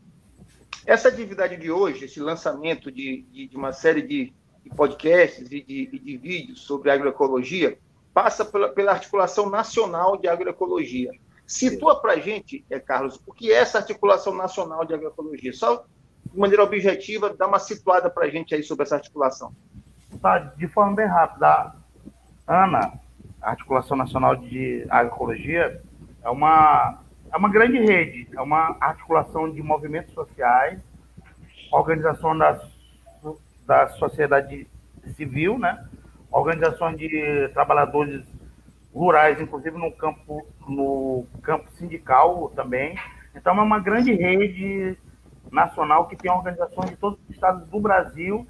essa 0.85 1.09
atividade 1.09 1.57
de 1.57 1.71
hoje, 1.71 2.05
esse 2.05 2.19
lançamento 2.19 2.91
de, 2.91 3.23
de, 3.31 3.47
de 3.47 3.57
uma 3.57 3.73
série 3.73 4.01
de 4.01 4.33
de 4.67 4.75
podcasts 4.75 5.47
e 5.51 5.61
de, 5.61 5.85
de 5.87 6.17
vídeos 6.17 6.61
sobre 6.61 6.91
agroecologia, 6.91 7.77
passa 8.13 8.43
pela, 8.43 8.69
pela 8.69 8.91
articulação 8.91 9.49
nacional 9.49 10.17
de 10.17 10.27
agroecologia. 10.27 11.11
Situa 11.45 12.01
para 12.01 12.13
a 12.13 12.19
gente, 12.19 12.65
é, 12.69 12.79
Carlos, 12.79 13.19
o 13.25 13.33
que 13.33 13.51
é 13.51 13.55
essa 13.55 13.77
articulação 13.77 14.35
nacional 14.35 14.83
de 14.83 14.93
agroecologia? 14.93 15.53
Só 15.53 15.85
de 16.31 16.39
maneira 16.39 16.63
objetiva, 16.63 17.33
dá 17.33 17.47
uma 17.47 17.59
situada 17.59 18.09
para 18.09 18.25
a 18.25 18.29
gente 18.29 18.53
aí 18.53 18.63
sobre 18.63 18.83
essa 18.83 18.95
articulação. 18.95 19.53
Tá, 20.21 20.39
de 20.39 20.67
forma 20.67 20.95
bem 20.95 21.05
rápida. 21.05 21.73
Ana, 22.47 22.93
a 23.41 23.49
Articulação 23.51 23.97
Nacional 23.97 24.35
de 24.35 24.85
Agroecologia 24.89 25.81
é 26.23 26.29
uma, 26.29 26.99
é 27.31 27.37
uma 27.37 27.49
grande 27.49 27.77
rede, 27.77 28.27
é 28.33 28.41
uma 28.41 28.77
articulação 28.79 29.51
de 29.51 29.61
movimentos 29.61 30.13
sociais, 30.13 30.79
organização 31.71 32.37
das 32.37 32.77
da 33.67 33.89
sociedade 33.89 34.65
civil, 35.15 35.59
né? 35.59 35.85
organizações 36.31 36.97
de 36.97 37.49
trabalhadores 37.53 38.23
rurais, 38.93 39.39
inclusive 39.41 39.77
no 39.77 39.91
campo, 39.91 40.47
no 40.67 41.25
campo 41.43 41.69
sindical 41.71 42.51
também. 42.55 42.97
Então, 43.35 43.57
é 43.57 43.61
uma 43.61 43.79
grande 43.79 44.13
rede 44.13 44.97
nacional 45.51 46.07
que 46.07 46.15
tem 46.15 46.31
organizações 46.31 46.89
de 46.89 46.97
todos 46.97 47.19
os 47.23 47.29
estados 47.29 47.67
do 47.67 47.79
Brasil 47.79 48.47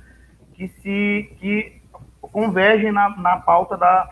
que 0.53 0.67
se 0.67 1.35
que 1.39 1.81
convergem 2.21 2.91
na, 2.91 3.09
na 3.17 3.37
pauta 3.37 3.77
da 3.77 4.11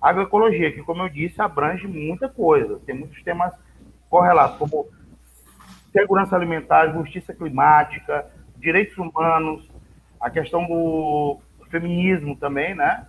agroecologia, 0.00 0.72
que, 0.72 0.82
como 0.82 1.02
eu 1.02 1.08
disse, 1.08 1.40
abrange 1.40 1.86
muita 1.86 2.28
coisa. 2.28 2.78
Tem 2.86 2.94
muitos 2.94 3.22
temas 3.22 3.54
correlatos, 4.08 4.58
como 4.58 4.86
segurança 5.92 6.36
alimentar, 6.36 6.92
justiça 6.92 7.32
climática, 7.32 8.26
direitos 8.56 8.96
humanos, 8.98 9.68
a 10.20 10.30
questão 10.30 10.66
do 10.66 11.38
feminismo 11.70 12.36
também, 12.36 12.74
né? 12.74 13.06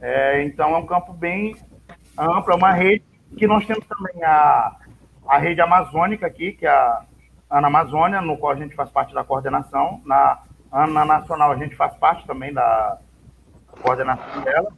É, 0.00 0.42
então, 0.42 0.74
é 0.74 0.78
um 0.78 0.86
campo 0.86 1.12
bem 1.12 1.56
amplo, 2.18 2.52
é 2.52 2.56
uma 2.56 2.72
rede 2.72 3.04
que 3.36 3.46
nós 3.46 3.64
temos 3.66 3.86
também 3.86 4.22
a, 4.24 4.76
a 5.26 5.38
rede 5.38 5.60
amazônica 5.60 6.26
aqui, 6.26 6.52
que 6.52 6.66
é 6.66 6.70
a 6.70 7.04
Ana 7.52 7.66
Amazônia, 7.66 8.22
no 8.22 8.38
qual 8.38 8.52
a 8.52 8.56
gente 8.56 8.74
faz 8.74 8.90
parte 8.90 9.12
da 9.12 9.22
coordenação. 9.22 10.00
Na 10.06 10.42
Ana 10.72 11.04
Nacional, 11.04 11.52
a 11.52 11.56
gente 11.56 11.76
faz 11.76 11.94
parte 11.96 12.26
também 12.26 12.50
da 12.50 12.98
coordenação 13.82 14.42
dela. 14.42 14.72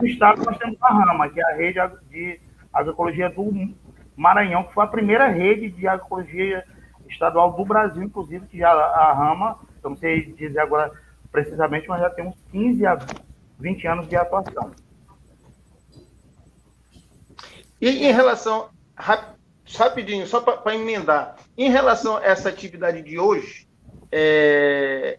No 0.00 0.06
estado, 0.06 0.44
nós 0.44 0.56
temos 0.58 0.80
a 0.80 0.92
RAMA, 0.92 1.28
que 1.28 1.40
é 1.40 1.44
a 1.44 1.56
rede 1.56 1.80
de 2.08 2.40
agroecologia 2.72 3.28
do 3.28 3.52
Maranhão, 4.16 4.62
que 4.62 4.74
foi 4.74 4.84
a 4.84 4.88
primeira 4.88 5.26
rede 5.26 5.70
de 5.70 5.88
agroecologia 5.88 6.64
estadual 7.08 7.52
do 7.52 7.64
Brasil, 7.64 8.04
inclusive, 8.04 8.46
que 8.46 8.58
já 8.58 8.70
a 8.70 9.12
RAMA, 9.12 9.58
não 9.82 9.96
sei 9.96 10.32
dizer 10.34 10.60
agora 10.60 10.92
precisamente, 11.32 11.88
mas 11.88 12.00
já 12.00 12.10
temos 12.10 12.36
15 12.52 12.86
a 12.86 12.96
20 13.58 13.86
anos 13.88 14.08
de 14.08 14.14
atuação. 14.14 14.70
E 17.80 18.06
em 18.06 18.12
relação, 18.12 18.70
rapidinho, 19.76 20.26
só 20.26 20.40
para 20.40 20.74
emendar, 20.74 21.36
em 21.56 21.70
relação 21.70 22.16
a 22.16 22.24
essa 22.24 22.48
atividade 22.48 23.02
de 23.02 23.18
hoje, 23.18 23.68
é, 24.10 25.18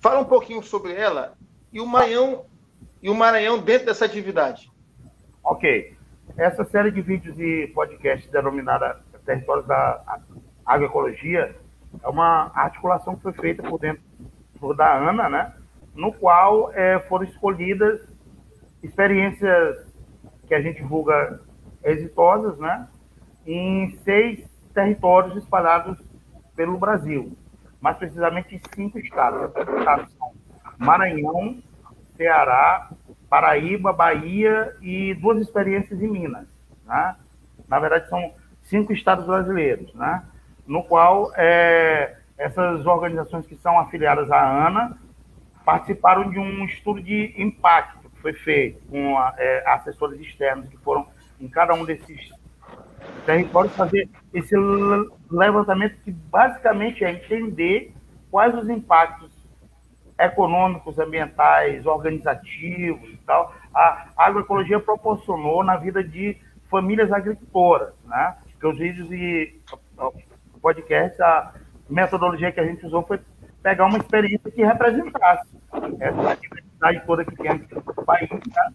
fala 0.00 0.20
um 0.20 0.24
pouquinho 0.24 0.62
sobre 0.62 0.92
ela 0.94 1.34
e 1.72 1.80
o 1.80 1.86
Maranhão, 1.86 2.46
e 3.02 3.10
o 3.10 3.14
Maranhão 3.14 3.58
dentro 3.58 3.86
dessa 3.86 4.04
atividade. 4.04 4.70
Ok. 5.44 5.96
Essa 6.36 6.64
série 6.64 6.90
de 6.90 7.00
vídeos 7.00 7.38
e 7.38 7.68
podcasts 7.68 8.30
denominada 8.30 9.00
Territórios 9.24 9.66
da 9.66 10.02
Agroecologia 10.64 11.54
é 12.02 12.08
uma 12.08 12.50
articulação 12.54 13.14
que 13.14 13.22
foi 13.22 13.32
feita 13.32 13.62
por 13.62 13.78
dentro 13.78 14.02
por 14.58 14.74
da 14.74 14.96
ANA, 14.96 15.28
né? 15.28 15.54
no 15.94 16.12
qual 16.12 16.72
é, 16.72 16.98
foram 17.00 17.24
escolhidas 17.24 18.00
experiências 18.82 19.76
que 20.46 20.54
a 20.54 20.62
gente 20.62 20.80
divulga 20.80 21.40
exitosas, 21.84 22.58
né? 22.58 22.88
Em 23.48 23.96
seis 24.04 24.46
territórios 24.74 25.42
espalhados 25.42 25.98
pelo 26.54 26.76
Brasil, 26.76 27.34
mais 27.80 27.96
precisamente 27.96 28.54
em 28.54 28.60
cinco 28.74 28.98
estados. 28.98 29.50
Os 29.56 29.78
estados 29.78 30.12
são 30.18 30.32
Maranhão, 30.76 31.62
Ceará, 32.14 32.90
Paraíba, 33.30 33.90
Bahia 33.90 34.76
e 34.82 35.14
duas 35.14 35.40
experiências 35.40 36.00
em 36.02 36.08
Minas. 36.08 36.46
Né? 36.84 37.16
Na 37.66 37.78
verdade, 37.78 38.08
são 38.10 38.34
cinco 38.64 38.92
estados 38.92 39.24
brasileiros, 39.24 39.94
né? 39.94 40.22
no 40.66 40.84
qual 40.84 41.32
é, 41.34 42.18
essas 42.36 42.84
organizações 42.84 43.46
que 43.46 43.56
são 43.56 43.78
afiliadas 43.78 44.30
à 44.30 44.66
ANA 44.66 44.98
participaram 45.64 46.28
de 46.30 46.38
um 46.38 46.64
estudo 46.66 47.02
de 47.02 47.34
impacto 47.38 48.10
que 48.10 48.20
foi 48.20 48.34
feito 48.34 48.86
com 48.88 49.18
é, 49.38 49.64
assessores 49.66 50.20
externos 50.20 50.68
que 50.68 50.76
foram 50.78 51.06
em 51.40 51.48
cada 51.48 51.72
um 51.72 51.84
desses 51.84 52.30
territórios 53.24 53.74
fazer 53.74 54.08
esse 54.32 54.54
levantamento 55.30 55.96
que 56.04 56.10
basicamente 56.10 57.04
é 57.04 57.12
entender 57.12 57.92
quais 58.30 58.54
os 58.54 58.68
impactos 58.68 59.36
econômicos, 60.18 60.98
ambientais, 60.98 61.86
organizativos 61.86 63.08
e 63.10 63.16
tal 63.18 63.54
a 63.78 64.08
agroecologia 64.16 64.80
proporcionou 64.80 65.62
na 65.62 65.76
vida 65.76 66.02
de 66.02 66.36
famílias 66.68 67.12
agricultoras, 67.12 67.94
né? 68.04 68.36
Porque 68.50 68.66
os 68.66 68.78
vídeos 68.78 69.10
e 69.12 69.60
o 69.96 70.60
podcast, 70.60 71.20
a 71.22 71.54
metodologia 71.88 72.50
que 72.50 72.60
a 72.60 72.66
gente 72.66 72.84
usou 72.84 73.04
foi 73.04 73.20
pegar 73.62 73.86
uma 73.86 73.98
experiência 73.98 74.50
que 74.50 74.64
representasse 74.64 75.48
essa 76.00 76.36
diversidade 76.36 77.06
toda 77.06 77.24
que 77.24 77.36
tem 77.36 77.50
aqui 77.50 77.74
no 77.74 78.04
país, 78.04 78.28
né? 78.30 78.72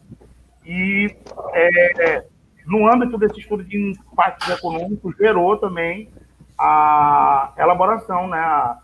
E 0.65 1.15
é, 1.53 2.25
no 2.65 2.87
âmbito 2.91 3.17
desse 3.17 3.39
estudo 3.39 3.63
de 3.63 3.91
impactos 3.91 4.49
econômicos, 4.49 5.15
gerou 5.17 5.57
também 5.57 6.09
a 6.57 7.53
elaboração, 7.57 8.27
né, 8.27 8.39
a 8.39 8.77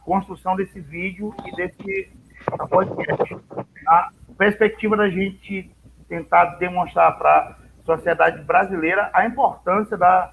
construção 0.00 0.56
desse 0.56 0.80
vídeo 0.80 1.34
e 1.46 1.54
desse 1.54 2.10
podcast. 2.68 3.36
A 3.86 4.10
perspectiva 4.36 4.96
da 4.96 5.08
gente 5.08 5.70
tentar 6.08 6.56
demonstrar 6.56 7.16
para 7.16 7.30
a 7.30 7.56
sociedade 7.84 8.42
brasileira 8.42 9.10
a 9.12 9.26
importância 9.26 9.96
da 9.96 10.32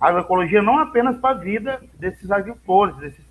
agroecologia 0.00 0.62
não 0.62 0.78
apenas 0.78 1.18
para 1.18 1.36
a 1.36 1.40
vida 1.40 1.80
desses 1.98 2.30
agricultores, 2.30 2.96
desses 2.96 3.24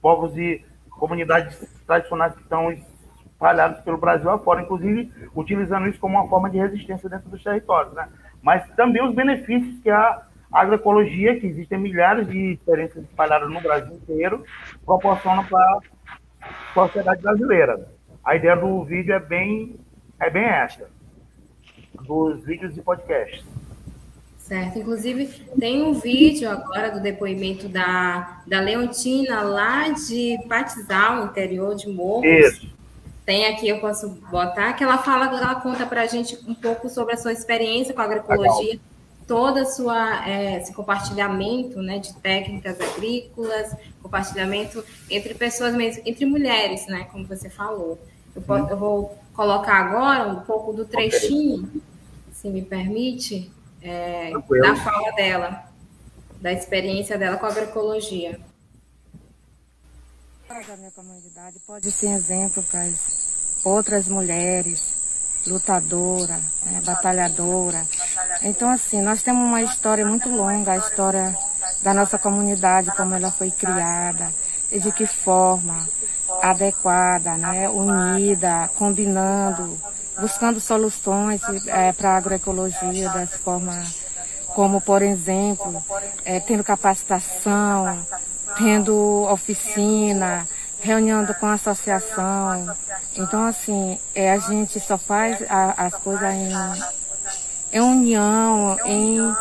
povos 0.00 0.36
e 0.36 0.64
comunidades 0.90 1.58
tradicionais 1.86 2.34
que 2.34 2.42
estão 2.42 2.70
espalhados 2.72 3.80
pelo 3.80 3.98
Brasil 3.98 4.30
afora, 4.30 4.62
inclusive 4.62 5.12
utilizando 5.34 5.88
isso 5.88 6.00
como 6.00 6.18
uma 6.18 6.28
forma 6.28 6.48
de 6.48 6.58
resistência 6.58 7.08
dentro 7.08 7.28
dos 7.28 7.42
territórios, 7.42 7.92
né? 7.94 8.08
Mas 8.46 8.64
também 8.76 9.04
os 9.04 9.12
benefícios 9.12 9.76
que 9.82 9.90
a 9.90 10.22
agroecologia, 10.52 11.40
que 11.40 11.48
existem 11.48 11.80
milhares 11.80 12.28
de 12.28 12.52
experiências 12.52 13.02
espalhadas 13.02 13.50
no 13.50 13.60
Brasil 13.60 13.92
inteiro, 13.96 14.44
proporciona 14.84 15.42
para 15.42 15.80
a 16.40 16.72
sociedade 16.72 17.22
brasileira. 17.22 17.88
A 18.24 18.36
ideia 18.36 18.54
do 18.54 18.84
vídeo 18.84 19.12
é 19.12 19.18
bem, 19.18 19.74
é 20.20 20.30
bem 20.30 20.44
essa, 20.44 20.88
dos 22.02 22.44
vídeos 22.44 22.76
e 22.76 22.82
podcasts. 22.82 23.44
Certo, 24.38 24.78
inclusive 24.78 25.26
tem 25.58 25.82
um 25.82 25.94
vídeo 25.94 26.48
agora 26.48 26.92
do 26.92 27.00
depoimento 27.00 27.68
da, 27.68 28.42
da 28.46 28.60
Leontina, 28.60 29.42
lá 29.42 29.88
de 29.88 30.38
Patizal, 30.48 31.24
interior 31.24 31.74
de 31.74 31.88
Morros. 31.88 32.24
Isso 32.24 32.75
tem 33.26 33.44
aqui, 33.46 33.68
eu 33.68 33.80
posso 33.80 34.08
botar, 34.30 34.72
que 34.74 34.84
ela 34.84 34.98
fala, 34.98 35.26
ela 35.26 35.56
conta 35.56 35.84
para 35.84 36.02
a 36.02 36.06
gente 36.06 36.38
um 36.46 36.54
pouco 36.54 36.88
sobre 36.88 37.14
a 37.14 37.16
sua 37.16 37.32
experiência 37.32 37.92
com 37.92 38.00
a 38.00 38.04
agroecologia, 38.04 38.74
Legal. 38.74 38.84
toda 39.26 39.62
a 39.62 39.66
sua 39.66 40.28
é, 40.28 40.58
esse 40.58 40.72
compartilhamento 40.72 41.82
né, 41.82 41.98
de 41.98 42.14
técnicas 42.14 42.80
agrícolas, 42.80 43.74
compartilhamento 44.00 44.82
entre 45.10 45.34
pessoas 45.34 45.74
mesmo, 45.74 46.04
entre 46.06 46.24
mulheres, 46.24 46.86
né, 46.86 47.08
como 47.10 47.26
você 47.26 47.50
falou. 47.50 47.98
Eu, 48.34 48.42
hum. 48.48 48.68
eu 48.70 48.76
vou 48.76 49.18
colocar 49.34 49.74
agora 49.74 50.28
um 50.28 50.42
pouco 50.42 50.72
do 50.72 50.84
trechinho, 50.84 51.64
okay. 51.64 51.82
se 52.32 52.48
me 52.48 52.62
permite, 52.62 53.50
é, 53.82 54.30
da 54.62 54.76
fala 54.76 55.10
dela, 55.16 55.64
da 56.40 56.52
experiência 56.52 57.18
dela 57.18 57.36
com 57.38 57.46
a 57.46 57.48
agroecologia 57.48 58.38
da 60.64 60.76
minha 60.76 60.90
comunidade 60.90 61.58
pode 61.66 61.90
ser 61.90 62.08
exemplo 62.12 62.62
para 62.62 62.84
as 62.84 62.94
outras 63.62 64.08
mulheres, 64.08 64.94
lutadora, 65.46 66.40
é, 66.72 66.80
batalhadora. 66.80 67.86
Então, 68.42 68.70
assim, 68.70 69.02
nós 69.02 69.22
temos 69.22 69.44
uma 69.44 69.60
história 69.60 70.06
muito 70.06 70.30
longa, 70.30 70.72
a 70.72 70.78
história 70.78 71.36
da 71.82 71.92
nossa 71.92 72.18
comunidade, 72.18 72.90
como 72.92 73.14
ela 73.14 73.30
foi 73.30 73.50
criada, 73.50 74.32
e 74.72 74.80
de 74.80 74.90
que 74.92 75.06
forma 75.06 75.86
adequada, 76.40 77.36
né, 77.36 77.68
unida, 77.68 78.70
combinando, 78.78 79.78
buscando 80.18 80.58
soluções 80.58 81.42
é, 81.66 81.92
para 81.92 82.12
a 82.12 82.16
agroecologia 82.16 83.10
das 83.10 83.34
formas 83.36 84.05
como, 84.56 84.80
por 84.80 85.02
exemplo, 85.02 85.84
é, 86.24 86.40
tendo 86.40 86.64
capacitação, 86.64 88.06
tendo 88.56 89.28
oficina, 89.30 90.48
reunião 90.80 91.26
com 91.38 91.44
a 91.44 91.52
associação. 91.52 92.74
Então, 93.14 93.44
assim, 93.44 93.98
é, 94.14 94.32
a 94.32 94.38
gente 94.38 94.80
só 94.80 94.96
faz 94.96 95.44
a, 95.50 95.84
as 95.86 95.94
coisas 95.96 96.32
em, 96.32 96.50
em 97.70 97.80
união, 97.80 98.78
em, 98.86 99.36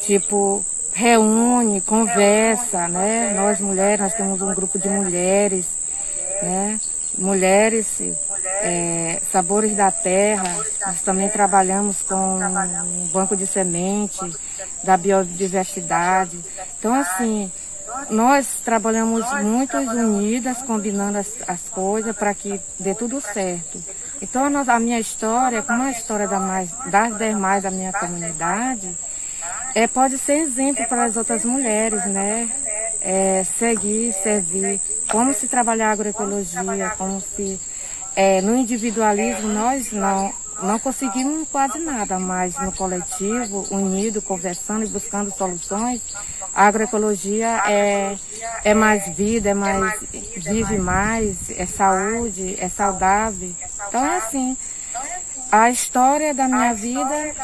tipo, 0.00 0.64
reúne, 0.94 1.82
conversa, 1.82 2.88
né? 2.88 3.34
Nós 3.36 3.60
mulheres, 3.60 4.00
nós 4.00 4.14
temos 4.14 4.40
um 4.40 4.54
grupo 4.54 4.78
de 4.78 4.88
mulheres, 4.88 5.66
né? 6.42 6.80
Mulheres, 7.16 8.00
é, 8.62 9.20
Sabores 9.30 9.76
da 9.76 9.90
Terra, 9.90 10.44
nós 10.86 11.00
também 11.02 11.28
trabalhamos 11.28 12.02
com 12.02 12.14
um 12.14 13.06
banco 13.12 13.36
de 13.36 13.46
semente 13.46 14.20
da 14.82 14.96
biodiversidade. 14.96 16.38
Então, 16.78 16.94
assim, 16.94 17.50
nós 18.10 18.60
trabalhamos 18.64 19.24
muito 19.42 19.76
unidas, 19.76 20.62
combinando 20.62 21.18
as, 21.18 21.36
as 21.46 21.68
coisas 21.68 22.14
para 22.16 22.34
que 22.34 22.60
dê 22.78 22.94
tudo 22.94 23.20
certo. 23.20 23.82
Então, 24.20 24.44
a, 24.44 24.80
minha 24.80 24.98
história, 24.98 25.62
como 25.62 25.82
a 25.82 25.90
história 25.90 26.26
da 26.26 26.40
mais, 26.40 26.70
das 26.86 27.16
demais 27.18 27.62
da 27.62 27.70
minha 27.70 27.92
comunidade, 27.92 28.94
é, 29.74 29.86
pode 29.86 30.18
ser 30.18 30.38
exemplo 30.38 30.86
para 30.86 31.04
as 31.04 31.16
outras 31.16 31.44
mulheres, 31.44 32.04
né? 32.06 32.48
É, 33.00 33.44
seguir, 33.58 34.14
servir, 34.22 34.80
como 35.08 35.34
se 35.34 35.46
trabalhar 35.46 35.92
agroecologia, 35.92 36.94
como 36.96 37.20
se 37.20 37.60
é, 38.16 38.40
no 38.40 38.56
individualismo 38.56 39.48
nós 39.48 39.90
não, 39.90 40.32
não 40.62 40.78
conseguimos 40.78 41.48
quase 41.48 41.78
nada, 41.78 42.18
mas 42.18 42.56
no 42.58 42.72
coletivo, 42.72 43.66
unido, 43.70 44.22
conversando 44.22 44.84
e 44.84 44.88
buscando 44.88 45.30
soluções, 45.32 46.00
a 46.54 46.66
agroecologia 46.66 47.62
é, 47.66 48.16
é 48.62 48.74
mais 48.74 49.08
vida, 49.08 49.50
é 49.50 49.54
mais, 49.54 50.00
vive 50.36 50.78
mais, 50.78 51.50
é 51.50 51.66
saúde, 51.66 52.56
é 52.60 52.68
saudável. 52.68 53.52
Então 53.88 54.04
é 54.04 54.18
assim. 54.18 54.56
A 55.50 55.70
história 55.70 56.34
da 56.34 56.48
minha 56.48 56.74
vida, 56.74 57.34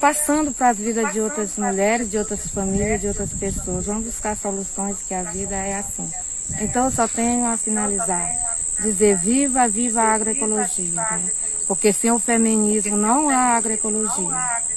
passando 0.00 0.52
para 0.52 0.68
as 0.68 0.78
vidas 0.78 1.12
de 1.12 1.20
outras 1.20 1.56
mulheres, 1.56 2.08
de 2.08 2.16
outras 2.16 2.46
famílias, 2.48 3.00
de 3.00 3.08
outras 3.08 3.32
pessoas. 3.32 3.86
Vamos 3.86 4.04
buscar 4.04 4.36
soluções 4.36 4.98
que 5.02 5.14
a 5.14 5.22
vida 5.22 5.56
é 5.56 5.76
assim. 5.76 6.08
Então 6.60 6.86
eu 6.86 6.90
só 6.90 7.06
tenho 7.06 7.46
a 7.46 7.56
finalizar 7.56 8.48
dizer 8.80 9.16
viva, 9.16 9.68
viva 9.68 10.02
a 10.02 10.14
agroecologia, 10.14 10.92
né? 10.92 11.32
porque 11.66 11.92
sem 11.92 12.10
o 12.10 12.18
feminismo 12.18 12.96
não 12.96 13.28
há 13.28 13.56
agroecologia. 13.56 14.68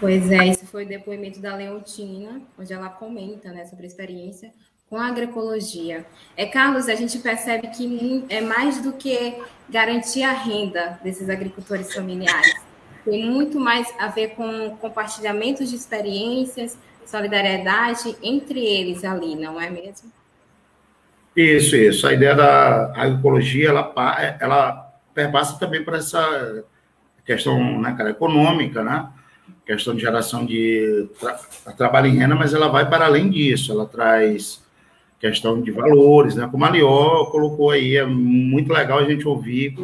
Pois 0.00 0.30
é, 0.30 0.48
esse 0.48 0.66
foi 0.66 0.84
o 0.84 0.88
depoimento 0.88 1.40
da 1.40 1.54
Leontina, 1.54 2.40
onde 2.58 2.72
ela 2.72 2.88
comenta 2.88 3.52
né, 3.52 3.66
sobre 3.66 3.84
a 3.84 3.88
experiência 3.88 4.50
com 4.88 4.96
a 4.96 5.06
agroecologia. 5.06 6.06
É, 6.36 6.46
Carlos, 6.46 6.88
a 6.88 6.94
gente 6.94 7.18
percebe 7.18 7.68
que 7.68 8.24
é 8.28 8.40
mais 8.40 8.80
do 8.80 8.94
que 8.94 9.40
garantir 9.68 10.22
a 10.22 10.32
renda 10.32 10.98
desses 11.04 11.28
agricultores 11.28 11.94
familiares. 11.94 12.54
Tem 13.04 13.30
muito 13.30 13.60
mais 13.60 13.86
a 13.98 14.08
ver 14.08 14.30
com 14.30 14.76
compartilhamento 14.78 15.64
de 15.64 15.76
experiências, 15.76 16.76
solidariedade 17.10 18.16
entre 18.22 18.64
eles 18.64 19.04
ali, 19.04 19.36
não 19.36 19.60
é 19.60 19.68
mesmo? 19.68 20.10
Isso, 21.36 21.76
isso. 21.76 22.06
A 22.06 22.12
ideia 22.12 22.34
da 22.34 22.92
agroecologia, 22.94 23.68
ela, 23.68 24.36
ela 24.40 24.92
perpassa 25.14 25.58
também 25.58 25.84
por 25.84 25.94
essa 25.94 26.64
questão 27.24 27.80
né, 27.80 27.94
cara, 27.96 28.10
econômica, 28.10 28.82
né? 28.82 29.08
questão 29.70 29.94
de 29.94 30.00
geração 30.00 30.44
de 30.44 31.08
tra 31.18 31.38
trabalho 31.76 32.08
em 32.08 32.16
renda, 32.16 32.34
mas 32.34 32.52
ela 32.52 32.68
vai 32.68 32.88
para 32.88 33.06
além 33.06 33.30
disso, 33.30 33.70
ela 33.70 33.86
traz 33.86 34.60
questão 35.20 35.60
de 35.60 35.70
valores, 35.70 36.34
né? 36.34 36.48
Como 36.50 36.64
a 36.64 36.70
Lió 36.70 37.26
colocou 37.26 37.70
aí, 37.70 37.96
é 37.96 38.04
muito 38.04 38.72
legal 38.72 38.98
a 38.98 39.04
gente 39.04 39.28
ouvir 39.28 39.76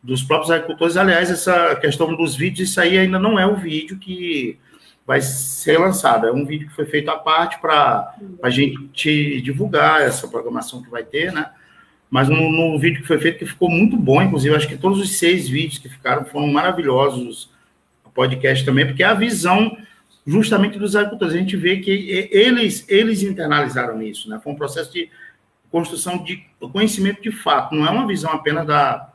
dos 0.00 0.22
próprios 0.22 0.52
agricultores. 0.52 0.96
Aliás, 0.96 1.30
essa 1.30 1.74
questão 1.76 2.14
dos 2.14 2.36
vídeos, 2.36 2.70
isso 2.70 2.80
aí 2.80 2.96
ainda 2.96 3.18
não 3.18 3.38
é 3.38 3.46
o 3.46 3.56
vídeo 3.56 3.98
que 3.98 4.58
vai 5.06 5.20
ser 5.20 5.78
lançado. 5.78 6.26
É 6.26 6.32
um 6.32 6.44
vídeo 6.44 6.68
que 6.68 6.74
foi 6.74 6.84
feito 6.84 7.08
à 7.10 7.16
parte 7.16 7.60
para 7.60 8.14
a 8.42 8.50
gente 8.50 9.40
divulgar 9.40 10.02
essa 10.02 10.26
programação 10.26 10.82
que 10.82 10.90
vai 10.90 11.04
ter, 11.04 11.32
né? 11.32 11.50
Mas 12.10 12.28
no, 12.28 12.50
no, 12.50 12.78
vídeo 12.78 13.00
que 13.02 13.06
foi 13.06 13.18
feito, 13.18 13.38
que 13.38 13.46
ficou 13.46 13.68
muito 13.68 13.96
bom, 13.96 14.22
inclusive, 14.22 14.54
acho 14.54 14.68
que 14.68 14.76
todos 14.76 14.98
os 15.00 15.16
seis 15.18 15.48
vídeos 15.48 15.78
que 15.78 15.88
ficaram 15.88 16.24
foram 16.24 16.48
maravilhosos, 16.48 17.50
o 18.04 18.10
podcast 18.10 18.64
também, 18.64 18.86
porque 18.86 19.02
é 19.02 19.06
a 19.06 19.14
visão 19.14 19.76
justamente 20.26 20.78
dos 20.78 20.96
agricultores. 20.96 21.34
A 21.34 21.38
gente 21.38 21.56
vê 21.56 21.78
que 21.78 22.28
eles, 22.32 22.84
eles 22.88 23.22
internalizaram 23.22 24.00
isso, 24.02 24.28
né? 24.28 24.40
Foi 24.42 24.52
um 24.52 24.56
processo 24.56 24.92
de 24.92 25.08
construção 25.70 26.18
de 26.18 26.44
conhecimento 26.72 27.22
de 27.22 27.30
fato, 27.30 27.74
não 27.74 27.86
é 27.86 27.90
uma 27.90 28.06
visão 28.06 28.32
apenas 28.32 28.66
da 28.66 29.12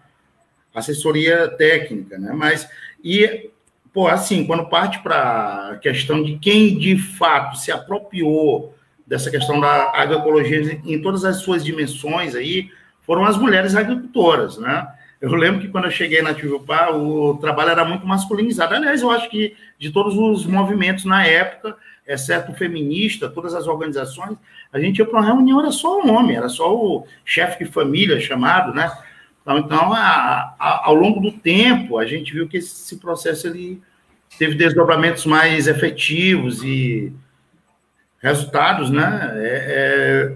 assessoria 0.73 1.47
técnica, 1.49 2.17
né? 2.17 2.31
Mas, 2.33 2.69
e 3.03 3.49
pô, 3.93 4.07
assim, 4.07 4.45
quando 4.45 4.65
parte 4.65 4.99
para 4.99 5.71
a 5.71 5.77
questão 5.77 6.23
de 6.23 6.37
quem 6.37 6.77
de 6.77 6.97
fato 6.97 7.57
se 7.57 7.71
apropriou 7.71 8.75
dessa 9.05 9.29
questão 9.29 9.59
da 9.59 9.91
agroecologia 9.93 10.79
em 10.85 11.01
todas 11.01 11.25
as 11.25 11.37
suas 11.37 11.63
dimensões 11.63 12.33
aí, 12.33 12.69
foram 13.01 13.25
as 13.25 13.37
mulheres 13.37 13.75
agricultoras, 13.75 14.57
né? 14.57 14.87
Eu 15.19 15.35
lembro 15.35 15.61
que 15.61 15.67
quando 15.67 15.85
eu 15.85 15.91
cheguei 15.91 16.21
na 16.21 16.33
Tivupá, 16.33 16.89
o 16.89 17.37
trabalho 17.37 17.69
era 17.69 17.85
muito 17.85 18.07
masculinizado. 18.07 18.73
Aliás, 18.73 19.01
eu 19.01 19.11
acho 19.11 19.29
que 19.29 19.55
de 19.77 19.91
todos 19.91 20.17
os 20.17 20.47
movimentos 20.47 21.05
na 21.05 21.23
época, 21.25 21.75
exceto 22.07 22.51
o 22.51 22.55
feminista, 22.55 23.29
todas 23.29 23.53
as 23.53 23.67
organizações, 23.67 24.35
a 24.73 24.79
gente 24.79 24.97
ia 24.97 25.05
para 25.05 25.19
uma 25.19 25.27
reunião, 25.27 25.59
era 25.59 25.71
só 25.71 26.01
um 26.01 26.11
homem, 26.11 26.37
era 26.37 26.49
só 26.49 26.75
o 26.75 27.05
chefe 27.23 27.65
de 27.65 27.71
família 27.71 28.19
chamado, 28.19 28.73
né? 28.73 28.91
Então, 29.41 29.57
então 29.57 29.93
a, 29.93 30.55
a, 30.59 30.87
ao 30.87 30.93
longo 30.93 31.19
do 31.19 31.31
tempo, 31.31 31.97
a 31.97 32.05
gente 32.05 32.31
viu 32.31 32.47
que 32.47 32.57
esse 32.57 32.97
processo 32.97 33.47
ele 33.47 33.81
teve 34.37 34.55
desdobramentos 34.55 35.25
mais 35.25 35.67
efetivos 35.67 36.63
e 36.63 37.13
resultados 38.21 38.89
né, 38.89 39.31
é, 39.35 40.35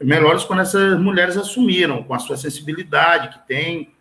é, 0.00 0.04
melhores 0.04 0.44
quando 0.44 0.62
essas 0.62 0.98
mulheres 0.98 1.36
assumiram, 1.36 2.02
com 2.02 2.14
a 2.14 2.18
sua 2.18 2.36
sensibilidade 2.36 3.28
que 3.28 3.46
tem, 3.46 3.92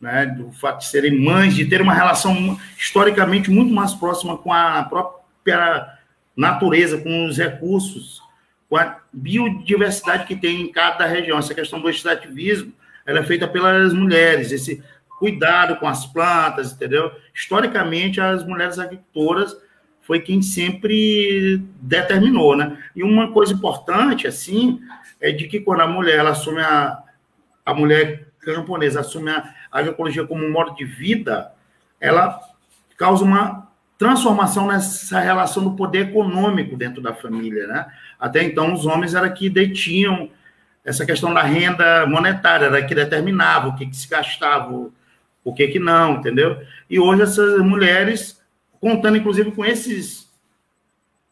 né, 0.00 0.26
do 0.26 0.52
fato 0.52 0.78
de 0.78 0.86
serem 0.86 1.20
mães, 1.20 1.54
de 1.54 1.66
ter 1.66 1.82
uma 1.82 1.92
relação 1.92 2.58
historicamente 2.78 3.50
muito 3.50 3.74
mais 3.74 3.92
próxima 3.94 4.38
com 4.38 4.52
a 4.52 4.84
própria 4.84 5.98
natureza, 6.36 6.98
com 6.98 7.26
os 7.26 7.36
recursos, 7.36 8.22
com 8.68 8.76
a 8.76 8.98
biodiversidade 9.12 10.26
que 10.26 10.36
tem 10.36 10.62
em 10.62 10.72
cada 10.72 11.04
região. 11.04 11.38
Essa 11.38 11.54
questão 11.54 11.80
do 11.80 11.90
extrativismo 11.90 12.72
ela 13.08 13.20
é 13.20 13.22
feita 13.22 13.48
pelas 13.48 13.94
mulheres, 13.94 14.52
esse 14.52 14.84
cuidado 15.18 15.76
com 15.76 15.88
as 15.88 16.04
plantas, 16.04 16.72
entendeu? 16.72 17.10
Historicamente, 17.34 18.20
as 18.20 18.44
mulheres 18.44 18.78
agricultoras 18.78 19.56
foi 20.02 20.20
quem 20.20 20.42
sempre 20.42 21.56
determinou, 21.80 22.54
né? 22.54 22.76
E 22.94 23.02
uma 23.02 23.32
coisa 23.32 23.54
importante, 23.54 24.26
assim, 24.26 24.78
é 25.18 25.32
de 25.32 25.48
que 25.48 25.58
quando 25.58 25.80
a 25.80 25.86
mulher 25.86 26.18
ela 26.18 26.30
assume 26.30 26.60
a, 26.60 27.02
a 27.64 27.72
mulher 27.72 28.28
camponesa 28.40 29.00
assume 29.00 29.30
a 29.30 29.54
agroecologia 29.72 30.26
como 30.26 30.44
um 30.44 30.52
modo 30.52 30.74
de 30.74 30.84
vida, 30.84 31.50
ela 31.98 32.38
causa 32.98 33.24
uma 33.24 33.68
transformação 33.96 34.66
nessa 34.66 35.18
relação 35.18 35.64
do 35.64 35.74
poder 35.74 36.10
econômico 36.10 36.76
dentro 36.76 37.00
da 37.00 37.14
família, 37.14 37.66
né? 37.66 37.86
Até 38.20 38.42
então, 38.42 38.74
os 38.74 38.84
homens 38.84 39.14
era 39.14 39.30
que 39.30 39.48
detinham 39.48 40.28
essa 40.84 41.04
questão 41.04 41.32
da 41.34 41.42
renda 41.42 42.06
monetária, 42.06 42.66
era 42.66 42.84
que 42.84 42.94
determinava 42.94 43.68
o 43.68 43.76
que, 43.76 43.86
que 43.86 43.96
se 43.96 44.08
gastava, 44.08 44.90
o 45.44 45.54
que, 45.54 45.68
que 45.68 45.78
não, 45.78 46.16
entendeu? 46.16 46.60
E 46.88 46.98
hoje 46.98 47.22
essas 47.22 47.60
mulheres, 47.60 48.40
contando 48.80 49.16
inclusive 49.16 49.52
com 49.52 49.64
esses, 49.64 50.28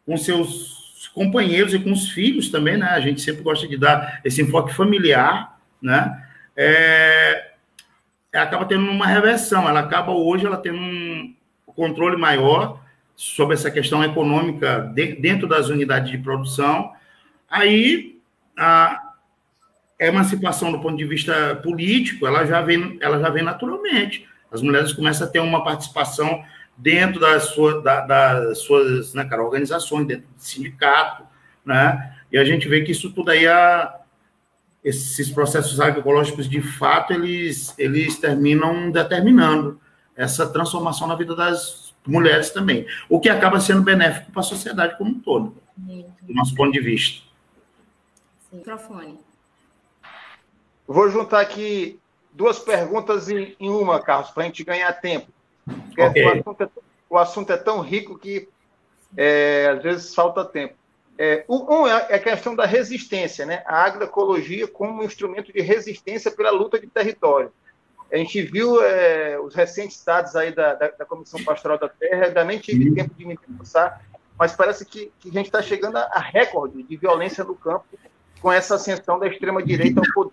com 0.05 0.17
seus 0.17 1.09
companheiros 1.15 1.73
e 1.73 1.79
com 1.79 1.93
os 1.93 2.11
filhos 2.11 2.51
também, 2.51 2.77
né? 2.77 2.89
A 2.89 3.01
gente 3.01 3.21
sempre 3.21 3.43
gosta 3.43 3.67
de 3.67 3.77
dar 3.77 4.21
esse 4.25 4.43
enfoque 4.43 4.75
familiar, 4.75 5.59
né? 5.81 6.23
É, 6.55 7.53
acaba 8.35 8.65
tendo 8.67 8.91
uma 8.91 9.07
reversão, 9.07 9.69
ela 9.69 9.81
acaba 9.81 10.13
hoje 10.13 10.47
ela 10.47 10.57
tendo 10.57 10.79
um 10.79 11.35
controle 11.67 12.17
maior 12.17 12.83
sobre 13.15 13.55
essa 13.55 13.71
questão 13.71 14.05
econômica 14.05 14.81
de, 14.95 15.15
dentro 15.15 15.49
das 15.49 15.69
unidades 15.69 16.11
de 16.11 16.19
produção. 16.19 16.93
Aí 17.49 18.19
a, 18.57 19.06
emancipação 19.99 20.71
do 20.71 20.81
ponto 20.81 20.97
de 20.97 21.05
vista 21.05 21.57
político, 21.57 22.27
ela 22.27 22.45
já 22.45 22.61
vem, 22.61 22.99
ela 23.01 23.19
já 23.19 23.31
vem 23.31 23.43
naturalmente. 23.43 24.27
As 24.51 24.63
mulheres 24.63 24.93
começam 24.93 25.27
a 25.27 25.31
ter 25.31 25.41
uma 25.41 25.65
participação 25.65 26.45
dentro 26.77 27.19
das, 27.19 27.45
sua, 27.45 27.81
da, 27.81 28.01
das 28.03 28.59
suas 28.59 29.15
né, 29.15 29.25
cara, 29.25 29.43
organizações, 29.43 30.07
dentro 30.07 30.27
do 30.27 30.43
sindicato, 30.43 31.25
né? 31.65 32.15
E 32.31 32.37
a 32.37 32.45
gente 32.45 32.69
vê 32.69 32.83
que 32.83 32.93
isso 32.93 33.13
tudo 33.13 33.31
aí, 33.31 33.47
a, 33.47 33.95
esses 34.85 35.31
processos 35.31 35.81
agroecológicos, 35.81 36.49
de 36.49 36.61
fato, 36.61 37.13
eles, 37.13 37.75
eles 37.79 38.19
terminam 38.19 38.91
determinando 38.91 39.81
essa 40.15 40.47
transformação 40.47 41.09
na 41.09 41.15
vida 41.15 41.35
das 41.35 41.95
mulheres 42.07 42.51
também, 42.51 42.87
o 43.09 43.19
que 43.19 43.29
acaba 43.29 43.59
sendo 43.59 43.83
benéfico 43.83 44.31
para 44.31 44.41
a 44.41 44.45
sociedade 44.45 44.97
como 44.97 45.11
um 45.11 45.19
todo, 45.21 45.57
do 45.77 46.35
nosso 46.35 46.55
ponto 46.55 46.73
de 46.73 46.81
vista. 46.81 47.25
Sim. 48.49 48.59
Microfone. 48.59 49.26
Vou 50.87 51.09
juntar 51.11 51.41
aqui 51.41 51.99
duas 52.33 52.59
perguntas 52.59 53.29
em, 53.29 53.57
em 53.59 53.71
uma, 53.71 54.01
Carlos, 54.01 54.31
para 54.31 54.45
a 54.45 54.47
gente 54.47 54.63
ganhar 54.63 54.93
tempo. 54.93 55.29
Okay. 55.93 56.25
O, 56.25 56.29
assunto 56.29 56.63
é, 56.63 56.69
o, 57.11 57.19
assunto 57.19 57.53
é, 57.53 57.57
tão 57.57 57.81
rico 57.81 58.19
que 58.19 58.49
é, 59.17 59.75
às 59.77 59.83
vezes 59.83 60.15
falta 60.15 60.45
tempo. 60.45 60.75
É, 61.19 61.45
um 61.49 61.87
é, 61.87 62.07
é 62.11 62.15
a 62.17 62.19
questão 62.19 62.55
da 62.55 62.67
resistência, 62.67 63.47
né? 63.47 63.63
A 63.67 63.85
agroecologia 63.85 64.69
como 64.69 65.03
instrumento 65.03 65.53
de 65.53 65.61
resistência 65.63 66.31
pela 66.31 66.51
luta 66.51 66.79
de 66.79 66.87
território. 66.87 67.51
A 68.13 68.17
gente 68.17 68.43
viu 68.43 68.83
é, 68.85 69.39
os 69.41 69.55
recentes 69.55 70.05
dados 70.05 70.37
aí 70.37 70.55
da, 70.55 70.75
da, 70.75 70.89
da, 70.89 71.05
Comissão 71.05 71.43
Pastoral 71.43 71.79
da 71.79 71.89
Terra, 71.89 72.27
ainda 72.27 72.45
nem 72.45 72.59
tive 72.59 72.95
tempo 72.95 73.13
de 73.15 73.25
me 73.25 73.37
pensar, 73.37 74.01
mas 74.39 74.55
parece 74.55 74.85
que, 74.85 75.11
que 75.19 75.31
a 75.31 75.33
gente 75.33 75.47
está 75.47 75.61
chegando 75.61 75.97
a, 75.97 76.03
a 76.13 76.21
recorde 76.21 76.83
de 76.85 76.97
violência 76.97 77.43
no 77.43 77.57
campo 77.57 77.85
com 78.41 78.53
essa 78.53 78.77
ascensão 78.77 79.19
da 79.19 79.27
extrema-direita 79.27 80.01
ao 80.01 80.15
poder. 80.15 80.33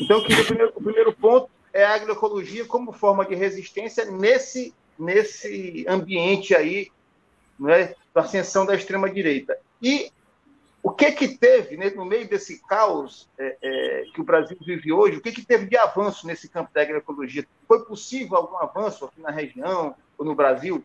Então, 0.00 0.18
o 0.18 0.24
primeiro, 0.24 0.72
o 0.74 0.82
primeiro 0.82 1.12
ponto 1.12 1.50
é 1.72 1.84
a 1.84 1.94
agroecologia 1.94 2.64
como 2.64 2.92
forma 2.92 3.24
de 3.24 3.34
resistência 3.34 4.04
nesse, 4.04 4.74
nesse 4.98 5.84
ambiente 5.88 6.54
aí, 6.54 6.90
né, 7.58 7.94
da 8.14 8.22
ascensão 8.22 8.66
da 8.66 8.74
extrema-direita. 8.74 9.58
E 9.80 10.10
o 10.82 10.90
que 10.90 11.12
que 11.12 11.28
teve, 11.38 11.76
né, 11.76 11.90
no 11.90 12.04
meio 12.04 12.28
desse 12.28 12.60
caos 12.66 13.28
é, 13.38 13.56
é, 13.62 14.04
que 14.12 14.20
o 14.20 14.24
Brasil 14.24 14.56
vive 14.60 14.92
hoje, 14.92 15.16
o 15.16 15.20
que 15.20 15.32
que 15.32 15.44
teve 15.44 15.66
de 15.66 15.76
avanço 15.76 16.26
nesse 16.26 16.48
campo 16.48 16.70
da 16.74 16.82
agroecologia? 16.82 17.46
Foi 17.68 17.84
possível 17.84 18.36
algum 18.36 18.56
avanço 18.56 19.04
aqui 19.04 19.20
na 19.20 19.30
região 19.30 19.94
ou 20.18 20.24
no 20.24 20.34
Brasil? 20.34 20.84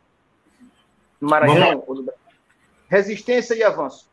No 1.20 1.30
Maranhão? 1.30 1.84
No... 1.88 2.14
Resistência 2.88 3.56
e 3.56 3.64
avanço. 3.64 4.10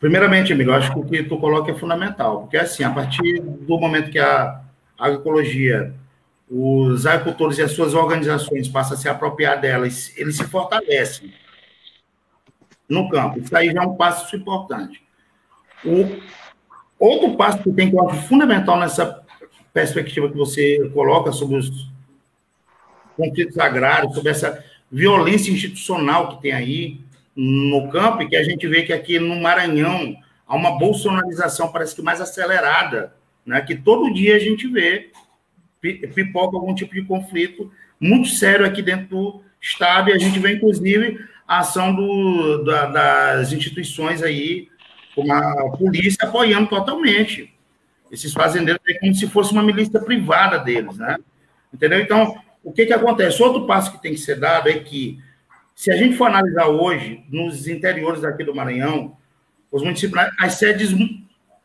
Primeiramente, 0.00 0.52
eu 0.52 0.74
acho 0.74 0.92
que 0.94 0.98
o 0.98 1.04
que 1.04 1.22
tu 1.24 1.38
coloca 1.38 1.70
é 1.70 1.74
fundamental, 1.74 2.40
porque 2.40 2.56
assim, 2.56 2.82
a 2.82 2.90
partir 2.90 3.38
do 3.42 3.78
momento 3.78 4.10
que 4.10 4.18
a 4.18 4.62
agroecologia, 4.98 5.94
os 6.50 7.04
agricultores 7.04 7.58
e 7.58 7.62
as 7.62 7.72
suas 7.72 7.92
organizações 7.92 8.66
passam 8.66 8.96
a 8.96 8.96
se 8.96 9.10
apropriar 9.10 9.60
delas, 9.60 10.10
eles 10.16 10.38
se 10.38 10.44
fortalecem 10.44 11.34
no 12.88 13.10
campo. 13.10 13.40
Isso 13.40 13.54
aí 13.54 13.70
já 13.70 13.82
é 13.82 13.86
um 13.86 13.94
passo 13.94 14.34
importante. 14.34 15.02
O 15.84 16.18
outro 16.98 17.36
passo 17.36 17.62
que 17.62 17.70
tem 17.70 17.90
que 17.90 17.96
eu 17.96 18.08
acho 18.08 18.26
fundamental 18.26 18.80
nessa 18.80 19.22
perspectiva 19.70 20.30
que 20.30 20.36
você 20.36 20.90
coloca 20.94 21.30
sobre 21.30 21.56
os 21.56 21.90
conflitos 23.18 23.58
agrários, 23.58 24.14
sobre 24.14 24.30
essa 24.30 24.64
violência 24.90 25.52
institucional 25.52 26.28
que 26.28 26.42
tem 26.42 26.52
aí 26.52 27.00
no 27.34 27.88
campo, 27.90 28.22
e 28.22 28.28
que 28.28 28.36
a 28.36 28.42
gente 28.42 28.66
vê 28.66 28.82
que 28.82 28.92
aqui 28.92 29.18
no 29.18 29.40
Maranhão 29.40 30.16
há 30.46 30.56
uma 30.56 30.78
bolsonarização 30.78 31.70
parece 31.70 31.94
que 31.94 32.02
mais 32.02 32.20
acelerada, 32.20 33.14
né? 33.46 33.60
que 33.60 33.76
todo 33.76 34.12
dia 34.12 34.36
a 34.36 34.38
gente 34.38 34.66
vê 34.68 35.10
pipoca 35.80 36.56
algum 36.56 36.74
tipo 36.74 36.94
de 36.94 37.02
conflito 37.02 37.70
muito 37.98 38.28
sério 38.28 38.66
aqui 38.66 38.82
dentro 38.82 39.08
do 39.08 39.42
Estado, 39.60 40.10
e 40.10 40.12
a 40.12 40.18
gente 40.18 40.38
vê, 40.38 40.54
inclusive, 40.54 41.24
a 41.46 41.58
ação 41.58 41.94
do, 41.94 42.64
da, 42.64 42.86
das 42.86 43.52
instituições 43.52 44.22
aí, 44.22 44.68
como 45.14 45.32
a 45.32 45.70
polícia, 45.76 46.26
apoiando 46.26 46.68
totalmente 46.68 47.52
esses 48.10 48.32
fazendeiros 48.32 48.82
é 48.88 48.94
como 48.94 49.14
se 49.14 49.28
fosse 49.28 49.52
uma 49.52 49.62
milícia 49.62 50.00
privada 50.00 50.58
deles, 50.58 50.96
né? 50.98 51.16
Entendeu? 51.72 52.00
Então, 52.00 52.36
o 52.62 52.72
que 52.72 52.86
que 52.86 52.92
acontece? 52.92 53.42
Outro 53.42 53.66
passo 53.66 53.92
que 53.92 54.02
tem 54.02 54.12
que 54.12 54.20
ser 54.20 54.38
dado 54.38 54.68
é 54.68 54.78
que, 54.78 55.22
se 55.80 55.90
a 55.90 55.96
gente 55.96 56.14
for 56.14 56.26
analisar 56.26 56.66
hoje, 56.68 57.24
nos 57.30 57.66
interiores 57.66 58.22
aqui 58.22 58.44
do 58.44 58.54
Maranhão, 58.54 59.16
os 59.72 59.82
as 60.38 60.54
sedes 60.56 60.94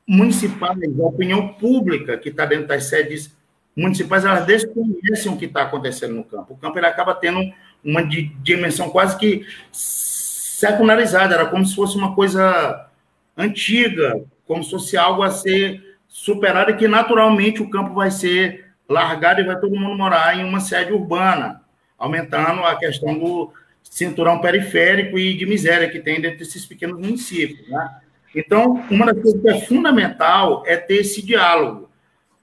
municipais, 0.08 0.80
a 0.98 1.04
opinião 1.04 1.50
pública 1.50 2.18
que 2.18 2.30
está 2.30 2.46
dentro 2.46 2.66
das 2.66 2.86
sedes 2.86 3.36
municipais, 3.76 4.24
elas 4.24 4.46
desconhecem 4.46 5.30
o 5.30 5.36
que 5.36 5.44
está 5.44 5.64
acontecendo 5.64 6.14
no 6.14 6.24
campo. 6.24 6.54
O 6.54 6.58
campo 6.58 6.80
ele 6.80 6.86
acaba 6.86 7.14
tendo 7.14 7.42
uma 7.84 8.02
dimensão 8.42 8.90
quase 8.90 9.18
que 9.18 9.46
secularizada, 9.74 11.36
era 11.36 11.48
como 11.48 11.66
se 11.66 11.76
fosse 11.76 11.98
uma 11.98 12.16
coisa 12.16 12.88
antiga, 13.36 14.24
como 14.48 14.64
se 14.64 14.72
fosse 14.72 14.96
algo 14.96 15.24
a 15.24 15.30
ser 15.30 15.98
superado 16.08 16.72
e 16.72 16.78
que 16.78 16.88
naturalmente 16.88 17.62
o 17.62 17.70
campo 17.70 17.94
vai 17.94 18.12
ser 18.12 18.66
largado 18.88 19.42
e 19.42 19.44
vai 19.44 19.60
todo 19.60 19.76
mundo 19.76 19.98
morar 19.98 20.40
em 20.40 20.46
uma 20.46 20.62
sede 20.62 20.94
urbana, 20.94 21.62
aumentando 21.98 22.64
a 22.64 22.78
questão 22.78 23.20
do 23.20 23.52
cinturão 23.90 24.40
periférico 24.40 25.18
e 25.18 25.34
de 25.36 25.46
miséria 25.46 25.90
que 25.90 26.00
tem 26.00 26.20
dentro 26.20 26.40
desses 26.40 26.66
pequenos 26.66 27.00
municípios. 27.00 27.68
Né? 27.70 27.90
Então, 28.36 28.84
uma 28.90 29.06
das 29.06 29.22
coisas 29.22 29.42
que 29.42 29.50
é 29.50 29.62
fundamental 29.62 30.64
é 30.66 30.76
ter 30.76 30.96
esse 30.96 31.22
diálogo. 31.22 31.90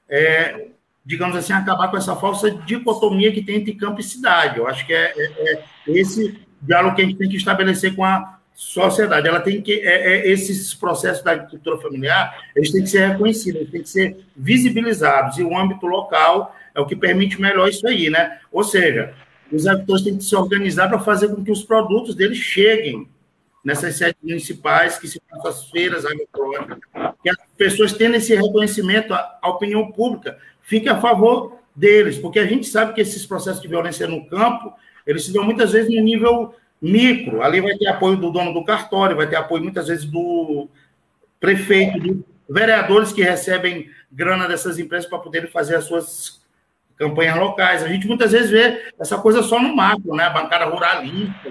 É, 0.08 0.68
digamos 1.04 1.36
assim, 1.36 1.52
acabar 1.52 1.88
com 1.88 1.96
essa 1.96 2.16
falsa 2.16 2.50
dicotomia 2.50 3.32
que 3.32 3.42
tem 3.42 3.56
entre 3.56 3.74
campo 3.74 4.00
e 4.00 4.04
cidade. 4.04 4.58
Eu 4.58 4.66
acho 4.66 4.86
que 4.86 4.94
é, 4.94 5.12
é, 5.16 5.52
é 5.52 5.64
esse 5.88 6.40
diálogo 6.60 6.96
que 6.96 7.02
a 7.02 7.04
gente 7.04 7.18
tem 7.18 7.28
que 7.28 7.36
estabelecer 7.36 7.94
com 7.94 8.04
a 8.04 8.38
sociedade. 8.54 9.28
Ela 9.28 9.40
tem 9.40 9.60
que 9.60 9.80
é, 9.80 10.14
é, 10.14 10.28
esses 10.30 10.72
processos 10.74 11.22
da 11.22 11.32
agricultura 11.32 11.78
familiar, 11.78 12.36
eles 12.54 12.70
têm 12.70 12.82
que 12.82 12.88
ser 12.90 13.08
reconhecidos, 13.08 13.60
eles 13.60 13.70
têm 13.70 13.82
que 13.82 13.88
ser 13.88 14.24
visibilizados 14.36 15.38
e 15.38 15.42
o 15.42 15.56
âmbito 15.56 15.86
local 15.86 16.54
é 16.74 16.80
o 16.80 16.86
que 16.86 16.96
permite 16.96 17.40
melhor 17.40 17.68
isso 17.68 17.86
aí, 17.86 18.08
né? 18.08 18.38
Ou 18.50 18.64
seja, 18.64 19.14
os 19.56 19.66
agricultores 19.66 20.02
têm 20.02 20.16
que 20.16 20.24
se 20.24 20.34
organizar 20.34 20.88
para 20.88 20.98
fazer 20.98 21.28
com 21.28 21.44
que 21.44 21.50
os 21.50 21.62
produtos 21.62 22.14
deles 22.14 22.38
cheguem 22.38 23.08
nessas 23.64 23.96
sedes 23.96 24.16
municipais, 24.22 24.98
que 24.98 25.06
se 25.06 25.20
façam 25.30 25.50
as 25.50 25.70
feiras 25.70 26.04
agroecológicas, 26.04 26.78
que 27.22 27.30
as 27.30 27.36
pessoas 27.56 27.92
tenham 27.92 28.14
esse 28.14 28.34
reconhecimento, 28.34 29.14
a, 29.14 29.38
a 29.40 29.48
opinião 29.50 29.92
pública. 29.92 30.38
Fique 30.62 30.88
a 30.88 31.00
favor 31.00 31.58
deles, 31.74 32.18
porque 32.18 32.38
a 32.38 32.46
gente 32.46 32.66
sabe 32.66 32.94
que 32.94 33.00
esses 33.00 33.24
processos 33.24 33.62
de 33.62 33.68
violência 33.68 34.06
no 34.06 34.26
campo, 34.26 34.72
eles 35.06 35.24
se 35.24 35.32
dão 35.32 35.44
muitas 35.44 35.72
vezes 35.72 35.94
no 35.94 36.02
nível 36.02 36.54
micro, 36.80 37.42
ali 37.42 37.60
vai 37.60 37.76
ter 37.76 37.86
apoio 37.86 38.16
do 38.16 38.30
dono 38.30 38.52
do 38.52 38.64
cartório, 38.64 39.16
vai 39.16 39.28
ter 39.28 39.36
apoio 39.36 39.62
muitas 39.62 39.86
vezes 39.86 40.04
do 40.04 40.68
prefeito, 41.38 42.00
de 42.00 42.20
vereadores 42.48 43.12
que 43.12 43.22
recebem 43.22 43.88
grana 44.10 44.48
dessas 44.48 44.78
empresas 44.78 45.08
para 45.08 45.18
poderem 45.18 45.48
fazer 45.48 45.76
as 45.76 45.84
suas 45.84 46.41
campanhas 47.02 47.36
locais. 47.36 47.82
A 47.82 47.88
gente 47.88 48.06
muitas 48.06 48.30
vezes 48.30 48.50
vê 48.50 48.92
essa 48.98 49.18
coisa 49.18 49.42
só 49.42 49.60
no 49.60 49.74
macro, 49.74 50.14
né? 50.14 50.24
A 50.24 50.30
bancada 50.30 50.66
ruralista, 50.66 51.50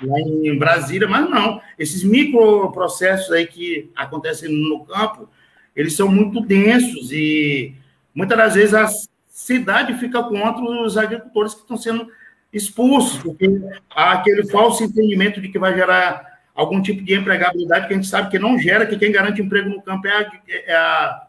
lá 0.00 0.20
em 0.20 0.56
Brasília, 0.56 1.08
mas 1.08 1.28
não. 1.28 1.60
Esses 1.76 2.04
microprocessos 2.04 3.32
aí 3.32 3.46
que 3.46 3.90
acontecem 3.96 4.48
no 4.48 4.84
campo, 4.84 5.28
eles 5.74 5.96
são 5.96 6.08
muito 6.08 6.40
densos 6.40 7.10
e 7.10 7.74
muitas 8.14 8.38
das 8.38 8.54
vezes 8.54 8.74
a 8.74 8.86
cidade 9.28 9.94
fica 9.94 10.22
contra 10.22 10.62
os 10.62 10.96
agricultores 10.96 11.54
que 11.54 11.62
estão 11.62 11.76
sendo 11.76 12.08
expulsos, 12.52 13.20
porque 13.20 13.48
há 13.90 14.12
aquele 14.12 14.48
falso 14.48 14.84
entendimento 14.84 15.40
de 15.40 15.48
que 15.48 15.58
vai 15.58 15.74
gerar 15.74 16.30
algum 16.54 16.80
tipo 16.80 17.02
de 17.02 17.14
empregabilidade 17.14 17.88
que 17.88 17.94
a 17.94 17.96
gente 17.96 18.08
sabe 18.08 18.30
que 18.30 18.38
não 18.38 18.58
gera, 18.58 18.86
que 18.86 18.98
quem 18.98 19.10
garante 19.10 19.42
emprego 19.42 19.70
no 19.70 19.82
campo 19.82 20.06
é 20.06 20.12
a, 20.12 20.30
é 20.48 20.74
a 20.74 21.26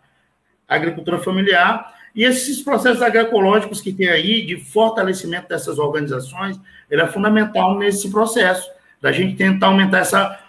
agricultura 0.67 1.17
familiar. 1.17 2.02
E 2.15 2.23
esses 2.23 2.62
processos 2.62 3.02
agroecológicos 3.02 3.82
que 3.82 3.91
tem 3.91 4.08
aí, 4.08 4.45
de 4.45 4.58
fortalecimento 4.58 5.49
dessas 5.49 5.80
organizações, 5.80 6.60
ele 6.89 7.02
é 7.02 7.08
fundamental 7.08 7.78
nesse 7.78 8.12
processo, 8.12 8.69
da 9.02 9.12
gente 9.12 9.36
tentar 9.36 9.67
aumentar 9.67 9.99
essa 9.99 10.39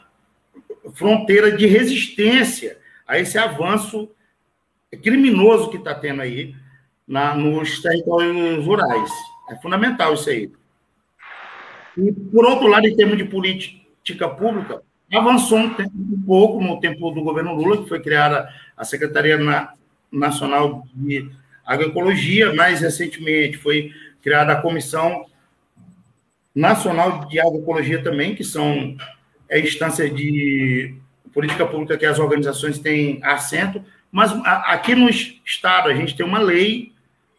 fronteira 0.92 1.50
de 1.50 1.66
resistência 1.66 2.76
a 3.06 3.18
esse 3.18 3.38
avanço 3.38 4.08
criminoso 5.02 5.70
que 5.70 5.76
está 5.76 5.94
tendo 5.94 6.22
aí 6.22 6.54
na, 7.06 7.34
nos 7.34 7.80
territórios 7.80 8.64
rurais. 8.64 9.10
É 9.50 9.56
fundamental 9.56 10.14
isso 10.14 10.30
aí. 10.30 10.50
E, 11.96 12.12
por 12.12 12.44
outro 12.44 12.66
lado, 12.66 12.86
em 12.86 12.96
termos 12.96 13.16
de 13.16 13.24
política 13.24 14.28
pública, 14.28 14.82
avançou 15.12 15.58
um, 15.58 15.74
tempo, 15.74 15.92
um 15.96 16.22
pouco 16.22 16.62
no 16.62 16.80
tempo 16.80 17.10
do 17.10 17.22
governo 17.22 17.54
Lula, 17.54 17.82
que 17.82 17.88
foi 17.88 18.00
criada 18.00 18.48
a 18.76 18.84
Secretaria 18.84 19.38
Nacional 20.10 20.86
de 20.94 21.30
Agroecologia, 21.64 22.52
mais 22.52 22.80
recentemente 22.80 23.58
foi 23.58 23.92
criada 24.22 24.52
a 24.52 24.60
Comissão 24.60 25.26
Nacional 26.54 27.26
de 27.26 27.40
Agroecologia 27.40 28.02
também, 28.02 28.34
que 28.34 28.44
são 28.44 28.96
é, 29.48 29.60
instâncias 29.60 30.14
de 30.14 30.94
política 31.32 31.66
pública 31.66 31.98
que 31.98 32.06
as 32.06 32.18
organizações 32.18 32.78
têm 32.78 33.18
assento, 33.22 33.84
mas 34.10 34.32
aqui 34.44 34.94
no 34.94 35.10
Estado 35.10 35.88
a 35.88 35.94
gente 35.94 36.16
tem 36.16 36.24
uma 36.24 36.38
lei 36.38 36.92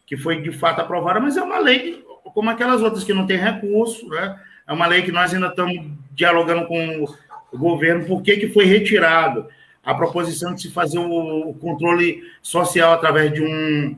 que 0.06 0.16
foi 0.16 0.42
de 0.42 0.52
fato 0.52 0.80
aprovada, 0.80 1.18
mas 1.18 1.36
é 1.36 1.42
uma 1.42 1.58
lei 1.58 2.04
como 2.34 2.50
aquelas 2.50 2.82
outras 2.82 3.02
que 3.02 3.14
não 3.14 3.26
tem 3.26 3.38
recurso, 3.38 4.06
né? 4.08 4.38
É 4.68 4.72
uma 4.72 4.86
lei 4.86 5.02
que 5.02 5.12
nós 5.12 5.32
ainda 5.32 5.46
estamos 5.46 5.86
dialogando 6.12 6.66
com 6.66 7.04
o 7.52 7.58
governo, 7.58 8.04
por 8.04 8.22
que, 8.22 8.36
que 8.36 8.48
foi 8.48 8.64
retirado 8.64 9.46
a 9.82 9.94
proposição 9.94 10.52
de 10.52 10.62
se 10.62 10.70
fazer 10.70 10.98
o, 10.98 11.54
controle 11.60 12.24
social 12.42 12.92
através 12.92 13.32
de 13.32 13.42
um 13.42 13.96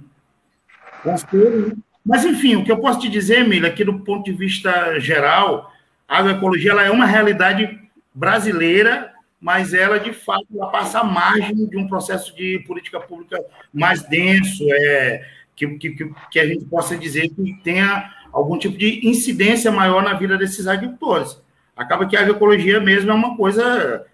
conselho. 1.03 1.69
Né? 1.69 1.77
Mas, 2.05 2.25
enfim, 2.25 2.57
o 2.57 2.65
que 2.65 2.73
eu 2.73 2.79
posso 2.79 3.01
te 3.01 3.09
dizer, 3.09 3.41
Emília, 3.41 3.69
aqui 3.69 3.85
do 3.85 4.01
ponto 4.01 4.25
de 4.25 4.33
vista 4.33 4.99
geral, 4.99 5.73
a 6.09 6.19
agroecologia 6.19 6.71
ela 6.71 6.83
é 6.83 6.91
uma 6.91 7.05
realidade 7.05 7.79
brasileira, 8.15 9.13
mas 9.41 9.75
ela, 9.75 10.01
de 10.01 10.13
fato, 10.13 10.47
ela 10.55 10.71
passa 10.71 11.01
à 11.01 11.05
margem 11.05 11.67
de 11.67 11.77
um 11.77 11.87
processo 11.87 12.35
de 12.35 12.65
política 12.67 12.99
pública 12.99 13.39
mais 13.73 14.03
denso, 14.03 14.65
é, 14.71 15.23
que, 15.55 15.67
que, 15.77 16.11
que 16.31 16.41
a 16.41 16.47
gente 16.47 16.65
possa 16.65 16.97
dizer 16.97 17.29
que 17.29 17.61
tenha 17.63 18.11
algum 18.33 18.59
tipo 18.59 18.77
de 18.77 19.07
incidência 19.07 19.71
maior 19.71 20.03
na 20.03 20.15
vida 20.15 20.37
desses 20.39 20.67
agricultores. 20.67 21.41
Acaba 21.77 22.07
que 22.07 22.17
a 22.17 22.21
agroecologia 22.21 22.81
mesmo 22.81 23.11
é 23.11 23.15
uma 23.15 23.37
coisa 23.37 24.05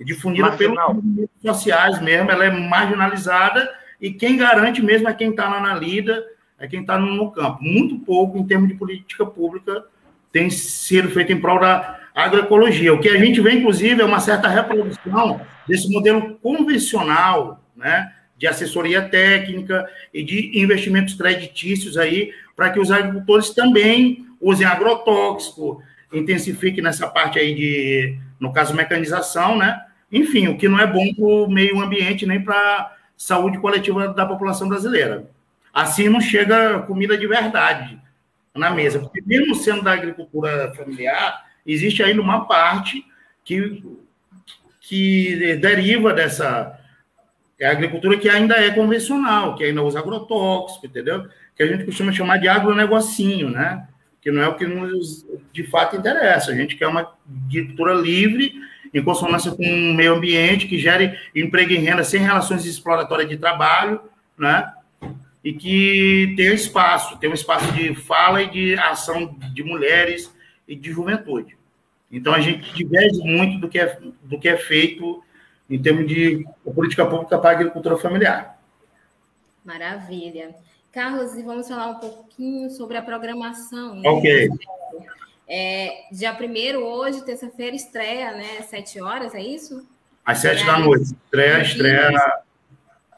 difundida 0.00 0.48
Marginal. 0.48 0.94
pelos 0.94 1.28
sociais 1.42 2.00
mesmo, 2.00 2.30
ela 2.30 2.44
é 2.44 2.50
marginalizada 2.50 3.68
e 4.00 4.10
quem 4.12 4.36
garante 4.36 4.82
mesmo 4.82 5.08
é 5.08 5.12
quem 5.12 5.30
está 5.30 5.48
lá 5.48 5.60
na 5.60 5.74
lida, 5.74 6.24
é 6.58 6.66
quem 6.66 6.80
está 6.80 6.98
no, 6.98 7.30
campo. 7.30 7.62
Muito 7.62 7.98
pouco 7.98 8.38
em 8.38 8.46
termos 8.46 8.68
de 8.68 8.74
política 8.74 9.26
pública 9.26 9.84
tem 10.32 10.48
sido 10.48 11.10
feito 11.10 11.32
em 11.32 11.40
prol 11.40 11.58
da 11.58 11.98
agroecologia. 12.14 12.94
O 12.94 13.00
que 13.00 13.08
a 13.08 13.18
gente 13.18 13.40
vê, 13.40 13.52
inclusive, 13.52 14.00
é 14.00 14.04
uma 14.04 14.20
certa 14.20 14.48
reprodução 14.48 15.40
desse 15.66 15.90
modelo 15.90 16.36
convencional, 16.42 17.62
né? 17.76 18.12
de 18.36 18.46
assessoria 18.46 19.02
técnica 19.02 19.86
e 20.14 20.22
de 20.22 20.58
investimentos 20.58 21.12
creditícios 21.12 21.98
aí, 21.98 22.32
para 22.56 22.70
que 22.70 22.80
os 22.80 22.90
agricultores 22.90 23.50
também 23.50 24.24
usem 24.40 24.66
agrotóxico, 24.66 25.82
intensifiquem 26.10 26.82
nessa 26.82 27.06
parte 27.06 27.38
aí 27.38 27.54
de, 27.54 28.16
no 28.40 28.50
caso, 28.50 28.74
mecanização, 28.74 29.58
né? 29.58 29.78
enfim, 30.10 30.48
o 30.48 30.56
que 30.56 30.68
não 30.68 30.80
é 30.80 30.86
bom 30.86 31.12
para 31.14 31.24
o 31.24 31.50
meio 31.50 31.80
ambiente 31.80 32.24
nem 32.24 32.42
para 32.42 32.96
saúde 33.20 33.58
coletiva 33.58 34.08
da 34.08 34.24
população 34.24 34.66
brasileira. 34.66 35.28
Assim 35.74 36.08
não 36.08 36.22
chega 36.22 36.80
comida 36.80 37.18
de 37.18 37.26
verdade 37.26 38.00
na 38.54 38.70
mesa, 38.70 38.98
porque 38.98 39.20
mesmo 39.20 39.54
sendo 39.54 39.82
da 39.82 39.92
agricultura 39.92 40.72
familiar, 40.74 41.44
existe 41.66 42.02
ainda 42.02 42.22
uma 42.22 42.46
parte 42.46 43.04
que, 43.44 43.84
que 44.80 45.56
deriva 45.56 46.14
dessa 46.14 46.78
é 47.58 47.66
a 47.66 47.72
agricultura 47.72 48.16
que 48.16 48.26
ainda 48.26 48.54
é 48.54 48.70
convencional, 48.70 49.54
que 49.54 49.64
ainda 49.64 49.82
usa 49.82 49.98
agrotóxico, 49.98 50.86
entendeu? 50.86 51.28
Que 51.54 51.62
a 51.62 51.66
gente 51.66 51.84
costuma 51.84 52.10
chamar 52.10 52.38
de 52.38 52.48
agronegocinho, 52.48 53.50
né? 53.50 53.86
Que 54.22 54.30
não 54.30 54.40
é 54.40 54.48
o 54.48 54.54
que 54.54 54.66
nos 54.66 55.26
de 55.52 55.64
fato 55.64 55.94
interessa. 55.94 56.52
A 56.52 56.54
gente 56.54 56.74
quer 56.74 56.86
uma 56.86 57.12
agricultura 57.46 57.92
livre, 57.92 58.54
em 58.92 59.02
consonância 59.02 59.52
com 59.52 59.62
o 59.62 59.94
meio 59.94 60.14
ambiente, 60.14 60.66
que 60.66 60.78
gere 60.78 61.18
emprego 61.34 61.72
e 61.72 61.76
renda 61.76 62.02
sem 62.02 62.20
relações 62.20 62.64
exploratórias 62.64 63.28
de 63.28 63.36
trabalho, 63.36 64.00
né? 64.36 64.72
E 65.42 65.52
que 65.52 66.34
tenha 66.36 66.52
espaço, 66.52 67.18
tenha 67.18 67.30
um 67.30 67.34
espaço 67.34 67.72
de 67.72 67.94
fala 67.94 68.42
e 68.42 68.50
de 68.50 68.74
ação 68.74 69.34
de 69.54 69.62
mulheres 69.62 70.34
e 70.66 70.74
de 70.74 70.90
juventude. 70.90 71.56
Então 72.10 72.34
a 72.34 72.40
gente 72.40 72.74
diverge 72.74 73.20
muito 73.20 73.60
do 73.60 73.68
que 73.68 73.78
é, 73.78 73.98
do 74.24 74.38
que 74.38 74.48
é 74.48 74.56
feito 74.56 75.22
em 75.68 75.80
termos 75.80 76.06
de 76.08 76.44
política 76.74 77.06
pública 77.06 77.38
para 77.38 77.50
a 77.50 77.52
agricultura 77.52 77.96
familiar. 77.96 78.60
Maravilha. 79.64 80.54
Carlos, 80.90 81.36
e 81.36 81.42
vamos 81.42 81.68
falar 81.68 81.90
um 81.90 82.00
pouquinho 82.00 82.68
sobre 82.70 82.96
a 82.96 83.02
programação. 83.02 83.94
Né? 83.94 84.08
Ok. 84.08 84.48
É, 85.52 86.04
dia 86.12 86.32
1 86.32 86.76
hoje, 86.76 87.24
terça-feira, 87.24 87.74
estreia, 87.74 88.32
né? 88.32 88.62
Sete 88.68 89.00
horas, 89.00 89.34
é 89.34 89.42
isso? 89.42 89.84
Às 90.24 90.38
sete 90.38 90.62
é, 90.62 90.66
da 90.66 90.78
noite. 90.78 91.12
Estreia, 91.24 91.62
estreia. 91.62 92.42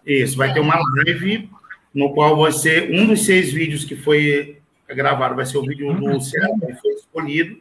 Isso, 0.06 0.38
vai 0.38 0.52
ter 0.52 0.60
uma 0.60 0.76
live 0.96 1.50
no 1.94 2.14
qual 2.14 2.34
vai 2.38 2.50
ser 2.50 2.90
um 2.90 3.06
dos 3.06 3.26
seis 3.26 3.52
vídeos 3.52 3.84
que 3.84 3.94
foi 3.94 4.58
gravado, 4.88 5.36
vai 5.36 5.44
ser 5.44 5.58
o 5.58 5.62
vídeo 5.62 5.92
do 5.92 6.20
Ceará, 6.22 6.48
que 6.58 6.74
foi 6.74 6.92
escolhido 6.94 7.60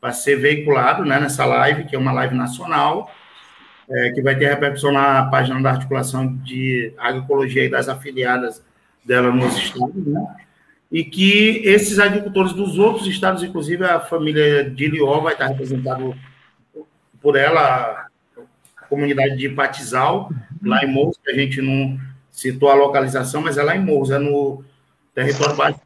para 0.00 0.12
ser 0.12 0.36
veiculado 0.36 1.04
né, 1.04 1.18
nessa 1.18 1.44
live, 1.44 1.84
que 1.84 1.96
é 1.96 1.98
uma 1.98 2.12
live 2.12 2.34
nacional 2.36 3.10
é, 3.90 4.10
que 4.10 4.22
vai 4.22 4.36
ter 4.36 4.48
repercussão 4.48 4.92
na 4.92 5.26
página 5.26 5.60
da 5.60 5.70
articulação 5.70 6.36
de 6.38 6.94
agroecologia 6.96 7.64
e 7.64 7.68
das 7.68 7.88
afiliadas 7.88 8.64
dela 9.04 9.32
nos 9.32 9.56
estados, 9.56 10.06
né? 10.06 10.36
E 10.92 11.02
que 11.02 11.62
esses 11.64 11.98
agricultores 11.98 12.52
dos 12.52 12.78
outros 12.78 13.06
estados, 13.06 13.42
inclusive 13.42 13.84
a 13.84 13.98
família 13.98 14.68
de 14.68 14.88
Lió, 14.88 15.20
vai 15.20 15.32
estar 15.32 15.46
representado 15.46 16.14
por 17.20 17.34
ela, 17.34 18.06
a 18.76 18.84
comunidade 18.86 19.36
de 19.36 19.48
Patizal, 19.48 20.30
lá 20.62 20.84
em 20.84 20.92
Morros, 20.92 21.18
que 21.24 21.30
a 21.30 21.34
gente 21.34 21.62
não 21.62 21.98
citou 22.30 22.68
a 22.68 22.74
localização, 22.74 23.40
mas 23.40 23.56
é 23.56 23.62
lá 23.62 23.74
em 23.74 23.84
Morros, 23.84 24.10
é 24.10 24.18
no 24.18 24.62
território 25.14 25.56
baixo 25.56 25.80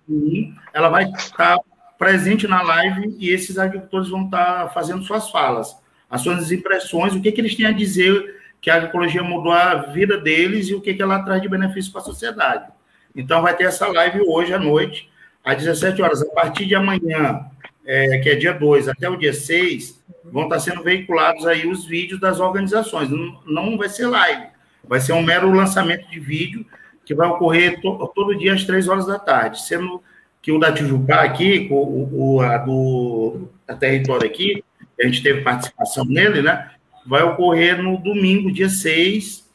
ela 0.72 0.88
vai 0.88 1.04
estar 1.04 1.58
presente 1.98 2.46
na 2.46 2.62
live 2.62 3.16
e 3.18 3.30
esses 3.30 3.58
agricultores 3.58 4.08
vão 4.08 4.26
estar 4.26 4.72
fazendo 4.72 5.02
suas 5.02 5.30
falas 5.30 5.76
as 6.08 6.20
suas 6.20 6.50
impressões, 6.52 7.14
o 7.14 7.20
que, 7.20 7.32
que 7.32 7.40
eles 7.40 7.54
têm 7.54 7.66
a 7.66 7.72
dizer 7.72 8.36
que 8.60 8.70
a 8.70 8.76
agroecologia 8.76 9.22
mudou 9.22 9.52
a 9.52 9.74
vida 9.74 10.18
deles 10.18 10.68
e 10.68 10.74
o 10.74 10.80
que, 10.80 10.94
que 10.94 11.02
ela 11.02 11.22
traz 11.22 11.42
de 11.42 11.48
benefício 11.48 11.92
para 11.92 12.00
a 12.00 12.04
sociedade. 12.04 12.72
Então, 13.16 13.42
vai 13.42 13.56
ter 13.56 13.64
essa 13.64 13.86
live 13.88 14.20
hoje 14.28 14.52
à 14.52 14.58
noite, 14.58 15.10
às 15.42 15.56
17 15.56 16.02
horas. 16.02 16.22
A 16.22 16.26
partir 16.26 16.66
de 16.66 16.74
amanhã, 16.74 17.46
é, 17.86 18.18
que 18.18 18.28
é 18.28 18.34
dia 18.34 18.52
2, 18.52 18.88
até 18.88 19.08
o 19.08 19.16
dia 19.16 19.32
6, 19.32 20.04
vão 20.24 20.44
estar 20.44 20.60
sendo 20.60 20.82
veiculados 20.82 21.46
aí 21.46 21.66
os 21.66 21.86
vídeos 21.86 22.20
das 22.20 22.40
organizações. 22.40 23.08
Não, 23.08 23.40
não 23.46 23.78
vai 23.78 23.88
ser 23.88 24.06
live, 24.06 24.46
vai 24.86 25.00
ser 25.00 25.12
um 25.12 25.22
mero 25.22 25.50
lançamento 25.50 26.08
de 26.10 26.20
vídeo 26.20 26.66
que 27.04 27.14
vai 27.14 27.28
ocorrer 27.28 27.80
to, 27.80 28.12
todo 28.14 28.36
dia 28.36 28.52
às 28.52 28.64
3 28.64 28.88
horas 28.88 29.06
da 29.06 29.18
tarde, 29.18 29.62
sendo 29.62 30.02
que 30.42 30.50
o 30.50 30.58
da 30.58 30.72
Tijucá 30.72 31.22
aqui, 31.22 31.68
o, 31.70 32.36
o 32.36 32.40
a 32.40 32.58
do 32.58 33.48
a 33.66 33.74
território 33.74 34.26
aqui, 34.26 34.62
a 35.00 35.06
gente 35.06 35.22
teve 35.22 35.42
participação 35.42 36.04
nele, 36.04 36.42
né? 36.42 36.70
Vai 37.06 37.22
ocorrer 37.22 37.80
no 37.80 37.96
domingo, 37.98 38.52
dia 38.52 38.68
6, 38.68 39.48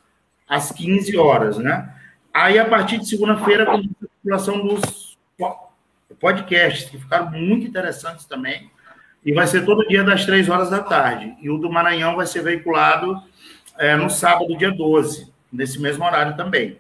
às 0.48 0.72
15 0.72 1.18
horas, 1.18 1.58
né? 1.58 1.94
Aí, 2.34 2.58
a 2.58 2.66
partir 2.66 2.98
de 2.98 3.08
segunda-feira, 3.08 3.66
com 3.66 3.78
a 3.78 3.82
circulação 3.82 4.66
dos 4.66 5.18
podcasts, 6.20 6.90
que 6.90 6.98
ficaram 6.98 7.32
muito 7.32 7.68
interessantes 7.68 8.26
também. 8.26 8.72
E 9.24 9.34
vai 9.34 9.46
ser 9.46 9.66
todo 9.66 9.88
dia 9.88 10.04
das 10.04 10.26
3 10.26 10.50
horas 10.50 10.70
da 10.70 10.82
tarde. 10.82 11.36
E 11.42 11.50
o 11.50 11.58
do 11.58 11.70
Maranhão 11.70 12.16
vai 12.16 12.26
ser 12.26 12.42
veiculado 12.42 13.22
é, 13.78 13.96
no 13.96 14.10
sábado, 14.10 14.58
dia 14.58 14.72
12, 14.72 15.32
nesse 15.52 15.80
mesmo 15.80 16.04
horário 16.06 16.36
também. 16.36 16.80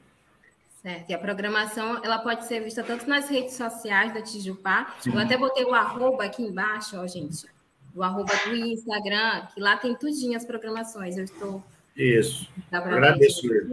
Certo, 0.82 1.12
e 1.12 1.14
a 1.14 1.20
programação 1.20 2.04
ela 2.04 2.18
pode 2.18 2.46
ser 2.46 2.62
vista 2.62 2.82
tanto 2.82 3.08
nas 3.08 3.30
redes 3.30 3.54
sociais 3.54 4.12
da 4.16 4.22
Tijupá, 4.22 4.96
Sim. 5.00 5.14
eu 5.14 5.20
até 5.20 5.38
botei 5.38 5.64
o 5.64 5.76
arroba 5.76 6.24
aqui 6.24 6.42
embaixo, 6.42 6.98
ó, 7.00 7.06
gente, 7.06 7.46
do 7.94 8.02
arroba 8.02 8.34
do 8.48 8.56
Instagram, 8.56 9.46
que 9.54 9.60
lá 9.60 9.78
tem 9.78 9.94
tudinho 9.94 10.36
as 10.36 10.44
programações. 10.44 11.18
Eu 11.18 11.26
estou. 11.26 11.64
Isso. 11.96 12.50
Agradeço. 12.72 13.48
Ver 13.48 13.68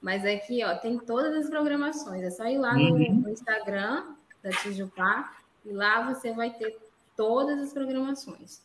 Mas 0.00 0.24
aqui, 0.24 0.64
ó, 0.64 0.76
tem 0.76 0.98
todas 0.98 1.34
as 1.34 1.50
programações. 1.50 2.22
É 2.22 2.30
só 2.30 2.46
ir 2.46 2.58
lá 2.58 2.74
no, 2.74 2.94
uhum. 2.94 3.22
no 3.22 3.30
Instagram 3.30 4.14
da 4.42 4.50
Tijupá 4.50 5.32
e 5.64 5.72
lá 5.72 6.12
você 6.12 6.32
vai 6.32 6.50
ter 6.50 6.76
todas 7.16 7.58
as 7.58 7.72
programações. 7.72 8.60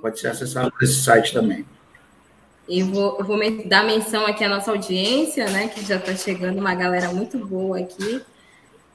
Pode 0.00 0.20
ser 0.20 0.28
acessado 0.28 0.70
por 0.70 0.82
esse 0.82 1.02
site 1.02 1.32
também. 1.32 1.66
E 2.68 2.82
vou, 2.82 3.16
eu 3.18 3.24
vou 3.24 3.38
dar 3.64 3.82
menção 3.82 4.26
aqui 4.26 4.44
à 4.44 4.48
nossa 4.48 4.70
audiência, 4.70 5.48
né? 5.48 5.68
Que 5.68 5.82
já 5.82 5.96
está 5.96 6.14
chegando 6.14 6.58
uma 6.58 6.74
galera 6.74 7.10
muito 7.12 7.38
boa 7.38 7.78
aqui. 7.78 8.22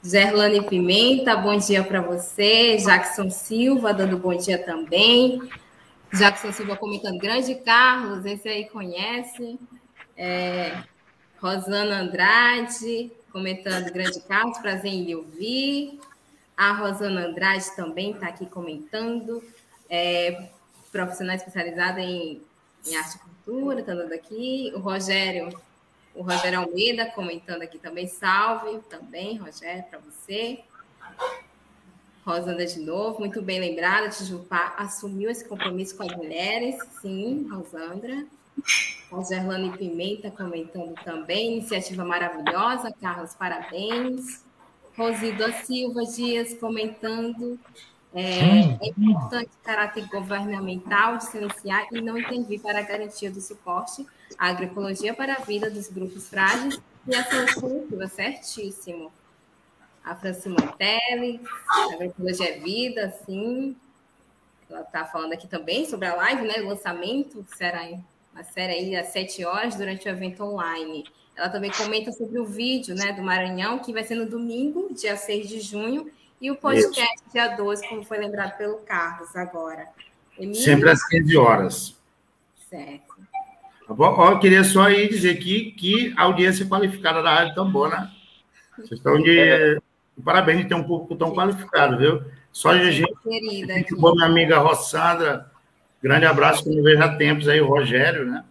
Gerlane 0.04 0.62
Pimenta, 0.68 1.36
bom 1.36 1.58
dia 1.58 1.84
para 1.84 2.00
você. 2.00 2.78
Jackson 2.78 3.32
Silva, 3.32 3.92
dando 3.92 4.16
bom 4.16 4.36
dia 4.36 4.64
também. 4.64 5.42
Jackson 6.14 6.52
Silva 6.52 6.76
comentando, 6.76 7.18
grande 7.18 7.56
Carlos, 7.56 8.24
esse 8.26 8.48
aí 8.48 8.66
conhece. 8.66 9.58
É, 10.16 10.84
Rosana 11.42 12.02
Andrade, 12.02 13.12
comentando, 13.32 13.92
grande 13.92 14.20
Carlos, 14.22 14.60
prazer 14.60 14.92
em 14.92 15.16
ouvir. 15.16 16.00
A 16.56 16.74
Rosana 16.74 17.26
Andrade 17.26 17.76
também 17.76 18.12
está 18.12 18.28
aqui 18.28 18.46
comentando. 18.46 19.44
É, 19.90 20.50
profissional 20.92 21.36
especializado 21.36 21.98
em, 22.00 22.40
em 22.86 22.96
arte 22.96 23.16
e 23.16 23.20
cultura, 23.20 23.80
está 23.80 23.94
dando 23.94 24.14
aqui. 24.14 24.72
O 24.76 24.80
Rogério, 24.80 25.50
o 26.14 26.22
Rogério 26.22 26.60
Almeida 26.60 27.06
comentando 27.08 27.62
aqui 27.62 27.78
também, 27.78 28.08
salve 28.08 28.80
também, 28.90 29.38
Rogério, 29.38 29.84
para 29.90 30.00
você. 30.00 30.64
Rosanda 32.26 32.66
de 32.66 32.80
novo, 32.80 33.20
muito 33.20 33.42
bem 33.42 33.60
lembrada, 33.60 34.08
Tijupá 34.08 34.76
assumiu 34.78 35.30
esse 35.30 35.46
compromisso 35.46 35.98
com 35.98 36.04
as 36.04 36.16
mulheres, 36.16 36.78
sim, 37.02 37.46
Rosandra. 37.52 38.26
A 39.12 39.78
Pimenta 39.78 40.32
comentando 40.32 40.96
também, 41.04 41.58
iniciativa 41.58 42.04
maravilhosa, 42.04 42.92
Carlos, 43.00 43.36
parabéns. 43.36 44.44
Rosilda 44.98 45.52
Silva 45.64 46.04
Dias 46.06 46.54
comentando, 46.54 47.60
é, 48.14 48.78
é 48.80 48.90
importante 48.98 49.50
caráter 49.64 50.08
governamental 50.08 51.20
silenciar 51.20 51.88
e 51.92 52.00
não 52.00 52.18
intervir 52.18 52.62
para 52.62 52.80
a 52.80 52.84
garantia 52.84 53.32
do 53.32 53.42
suporte 53.42 54.06
à 54.38 54.50
agroecologia 54.50 55.14
para 55.14 55.34
a 55.34 55.40
vida 55.40 55.70
dos 55.70 55.90
grupos 55.90 56.30
frágeis 56.30 56.80
e 57.08 57.16
a 57.16 57.24
saúde 57.24 57.56
coletiva, 57.56 58.08
certíssimo. 58.08 59.12
A 60.04 60.16
Francine 60.16 60.56
Montelli, 60.60 61.42
agroecologia 61.94 62.50
é 62.50 62.60
vida, 62.60 63.10
sim. 63.26 63.76
Ela 64.70 64.82
está 64.82 65.06
falando 65.06 65.34
aqui 65.34 65.48
também 65.48 65.86
sobre 65.86 66.08
a 66.08 66.16
live, 66.16 66.48
né? 66.48 66.62
O 66.62 66.68
lançamento, 66.68 67.44
que 67.44 67.58
será 67.58 67.82
uma 68.32 68.44
série 68.44 68.74
aí 68.74 68.96
às 68.96 69.08
sete 69.08 69.44
horas 69.44 69.76
durante 69.76 70.08
o 70.08 70.10
evento 70.10 70.44
online. 70.44 71.06
Ela 71.36 71.50
também 71.50 71.72
comenta 71.72 72.12
sobre 72.12 72.40
o 72.40 72.46
vídeo 72.46 72.96
né, 72.96 73.12
do 73.12 73.24
Maranhão, 73.24 73.80
que 73.80 73.92
vai 73.92 74.04
ser 74.04 74.16
no 74.16 74.28
domingo, 74.28 74.94
dia 74.94 75.18
6 75.18 75.50
de 75.50 75.60
junho, 75.62 76.12
e 76.44 76.52
o 76.52 76.58
podcast 76.58 77.16
Isso. 77.16 77.32
dia 77.32 77.48
12, 77.56 77.88
como 77.88 78.04
foi 78.04 78.18
lembrado 78.18 78.58
pelo 78.58 78.80
Carlos 78.80 79.34
agora. 79.34 79.88
Emílio? 80.38 80.62
Sempre 80.62 80.90
às 80.90 81.02
15 81.08 81.38
horas. 81.38 81.98
Certo. 82.70 83.14
Tá 83.88 83.96
eu 83.98 84.40
queria 84.40 84.62
só 84.66 84.84
aí 84.84 85.08
dizer 85.08 85.36
que, 85.36 85.72
que 85.72 86.14
audiência 86.18 86.66
qualificada 86.66 87.24
da 87.24 87.34
Rádio 87.34 87.56
Tambor, 87.56 87.90
né? 87.90 88.12
Vocês 88.76 88.92
estão 88.92 89.22
de. 89.22 89.40
É. 89.40 89.78
Parabéns 90.24 90.60
de 90.60 90.66
ter 90.66 90.76
um 90.76 90.84
público 90.84 91.16
tão 91.16 91.34
qualificado, 91.34 91.98
viu? 91.98 92.22
Só 92.52 92.74
de 92.74 92.92
gente. 92.92 93.14
Querida. 93.24 93.76
Aqui. 93.76 93.96
Boa, 93.96 94.14
minha 94.14 94.28
amiga 94.28 94.60
Rossandra. 94.60 95.50
Grande 96.02 96.26
abraço, 96.26 96.66
que 96.66 96.70
não 96.70 96.84
vejo 96.84 97.02
há 97.02 97.16
tempos 97.16 97.48
aí, 97.48 97.62
o 97.62 97.68
Rogério, 97.68 98.26
né? 98.26 98.44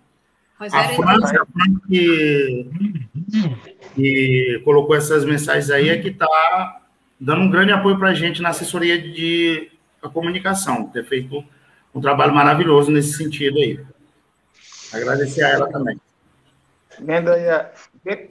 a 0.58 0.66
França, 0.68 1.42
a 1.42 1.46
França 1.46 1.78
que, 1.88 2.70
que 3.94 4.62
colocou 4.64 4.96
essas 4.96 5.24
mensagens 5.24 5.68
aí 5.70 5.90
é 5.90 5.98
que 5.98 6.08
está 6.08 6.81
dando 7.22 7.42
um 7.42 7.50
grande 7.50 7.72
apoio 7.72 7.96
para 7.98 8.10
a 8.10 8.14
gente 8.14 8.42
na 8.42 8.48
assessoria 8.48 9.00
de 9.00 9.70
comunicação, 10.12 10.88
ter 10.88 11.04
feito 11.04 11.44
um 11.94 12.00
trabalho 12.00 12.34
maravilhoso 12.34 12.90
nesse 12.90 13.12
sentido 13.12 13.58
aí. 13.58 13.80
Agradecer 14.92 15.44
a 15.44 15.48
ela 15.50 15.70
também. 15.70 16.00
Vendo 16.98 17.30
aí 17.30 17.48
a, 17.48 17.70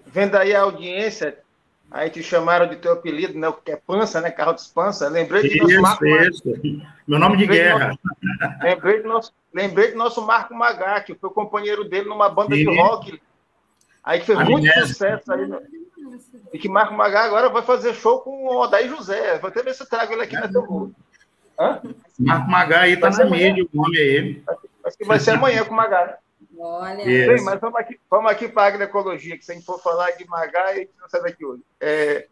vendo 0.06 0.36
aí 0.36 0.54
a 0.54 0.62
audiência, 0.62 1.38
aí 1.90 2.10
te 2.10 2.22
chamaram 2.22 2.68
de 2.68 2.76
teu 2.76 2.92
apelido, 2.92 3.40
né? 3.40 3.52
Que 3.64 3.72
é 3.72 3.76
Pança, 3.78 4.20
né? 4.20 4.30
Carlos 4.30 4.68
Pança. 4.68 5.08
Lembrei 5.08 5.48
de 5.48 5.58
nosso 5.58 5.82
Marco 5.82 6.06
isso. 6.06 6.44
Meu 7.08 7.18
nome 7.18 7.38
de 7.38 7.48
guerra. 7.48 7.88
Nosso, 7.88 8.60
lembrei, 8.62 9.02
do 9.02 9.08
nosso, 9.08 9.34
lembrei 9.54 9.92
do 9.92 9.98
nosso 9.98 10.22
Marco 10.22 10.54
Magá, 10.54 11.00
que 11.00 11.16
foi 11.16 11.30
companheiro 11.30 11.88
dele 11.88 12.10
numa 12.10 12.30
banda 12.30 12.56
de 12.56 12.66
rock. 12.66 13.22
Aí 14.04 14.20
fez 14.20 14.38
muito 14.44 14.70
sucesso 14.82 15.32
aí. 15.32 15.48
No... 15.48 15.62
E 16.54 16.60
que 16.60 16.70
Marco 16.70 16.94
Magá 16.94 17.24
agora 17.24 17.50
vai 17.50 17.64
fazer 17.64 17.94
show 17.94 18.20
com 18.20 18.46
o 18.46 18.58
Odaí 18.58 18.90
José. 18.90 19.38
Vou 19.40 19.50
até 19.50 19.64
ver 19.64 19.74
se 19.74 19.84
eu 19.84 19.88
trago 19.88 20.14
ele 20.14 20.24
aqui 20.24 20.36
na 20.36 20.48
teu 20.48 20.92
Marco 22.20 22.50
Magá 22.50 22.82
aí 22.82 22.98
tá 22.98 23.10
na 23.10 23.26
mídia, 23.26 23.64
o 23.64 23.70
nome 23.74 23.98
é 23.98 24.02
ele. 24.02 24.44
Acho 24.86 24.98
que 24.98 25.06
vai 25.06 25.20
ser 25.20 25.32
amanhã 25.32 25.64
com 25.64 25.74
o 25.74 25.78
Magá, 25.78 26.06
né? 26.08 26.18
Olha. 26.58 27.06
Bem, 27.06 27.44
mas 27.44 27.60
vamos 27.60 27.80
aqui, 27.80 28.00
vamos 28.10 28.32
aqui 28.32 28.48
para 28.48 28.64
a 28.64 28.68
agroecologia, 28.68 29.38
que 29.38 29.46
se 29.46 29.52
a 29.52 29.56
gente 29.56 29.66
for 29.66 29.82
falar 29.82 30.12
de 30.12 30.28
Magá, 30.28 30.66
a 30.66 30.76
gente 30.76 30.92
não 31.00 31.10
sai 31.10 31.22
daqui 31.22 31.46
hoje. 31.46 31.64
É, 31.80 32.28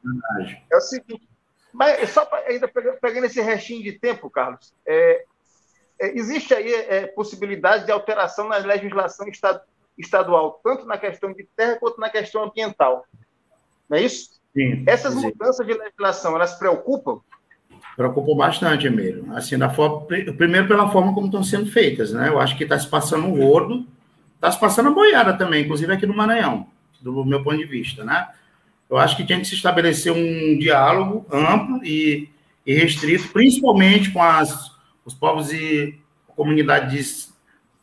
é 0.71 0.77
o 0.77 0.81
seguinte, 0.81 1.27
mas 1.71 2.09
só 2.09 2.25
pra, 2.25 2.39
ainda 2.39 2.67
pegando, 2.67 2.99
pegando, 2.99 3.25
esse 3.25 3.41
restinho 3.41 3.83
de 3.83 3.93
tempo, 3.93 4.29
Carlos, 4.29 4.73
é, 4.85 5.23
é, 5.99 6.17
existe 6.17 6.53
aí 6.53 6.73
é, 6.73 7.07
possibilidade 7.07 7.85
de 7.85 7.91
alteração 7.91 8.47
na 8.47 8.57
legislação 8.57 9.27
estadual, 9.97 10.59
tanto 10.63 10.85
na 10.85 10.97
questão 10.97 11.31
de 11.33 11.47
terra 11.55 11.77
quanto 11.77 11.99
na 11.99 12.09
questão 12.09 12.43
ambiental. 12.43 13.05
Não 13.89 13.97
é 13.97 14.03
isso? 14.03 14.39
Sim. 14.53 14.83
Essas 14.85 15.13
sim. 15.13 15.21
mudanças 15.21 15.65
de 15.65 15.73
legislação, 15.73 16.35
elas 16.35 16.55
preocupam? 16.55 17.19
Preocupam 17.95 18.35
bastante, 18.35 18.87
Emílio. 18.87 19.25
Assim, 19.33 19.57
da 19.57 19.69
forma, 19.69 20.05
primeiro 20.05 20.67
pela 20.67 20.89
forma 20.91 21.13
como 21.13 21.27
estão 21.27 21.43
sendo 21.43 21.65
feitas, 21.71 22.11
né? 22.13 22.29
Eu 22.29 22.39
acho 22.39 22.57
que 22.57 22.63
está 22.63 22.77
se 22.77 22.87
passando 22.87 23.25
um 23.25 23.43
rodo 23.43 23.85
Está 24.39 24.49
se 24.49 24.59
passando 24.59 24.87
a 24.87 24.93
boiada 24.93 25.33
também, 25.33 25.65
inclusive 25.65 25.91
aqui 25.91 26.05
no 26.05 26.15
Maranhão, 26.15 26.65
do 27.01 27.25
meu 27.25 27.43
ponto 27.43 27.57
de 27.57 27.65
vista, 27.65 28.05
né? 28.05 28.29
Eu 28.89 28.97
acho 28.97 29.17
que 29.17 29.25
tinha 29.25 29.37
que 29.37 29.45
se 29.45 29.53
estabelecer 29.53 30.13
um 30.13 30.57
diálogo 30.57 31.25
amplo 31.29 31.83
e, 31.83 32.29
e 32.65 32.73
restrito, 32.73 33.27
principalmente 33.33 34.11
com 34.11 34.23
as, 34.23 34.71
os 35.03 35.13
povos 35.13 35.51
e 35.51 35.99
comunidades 36.37 37.33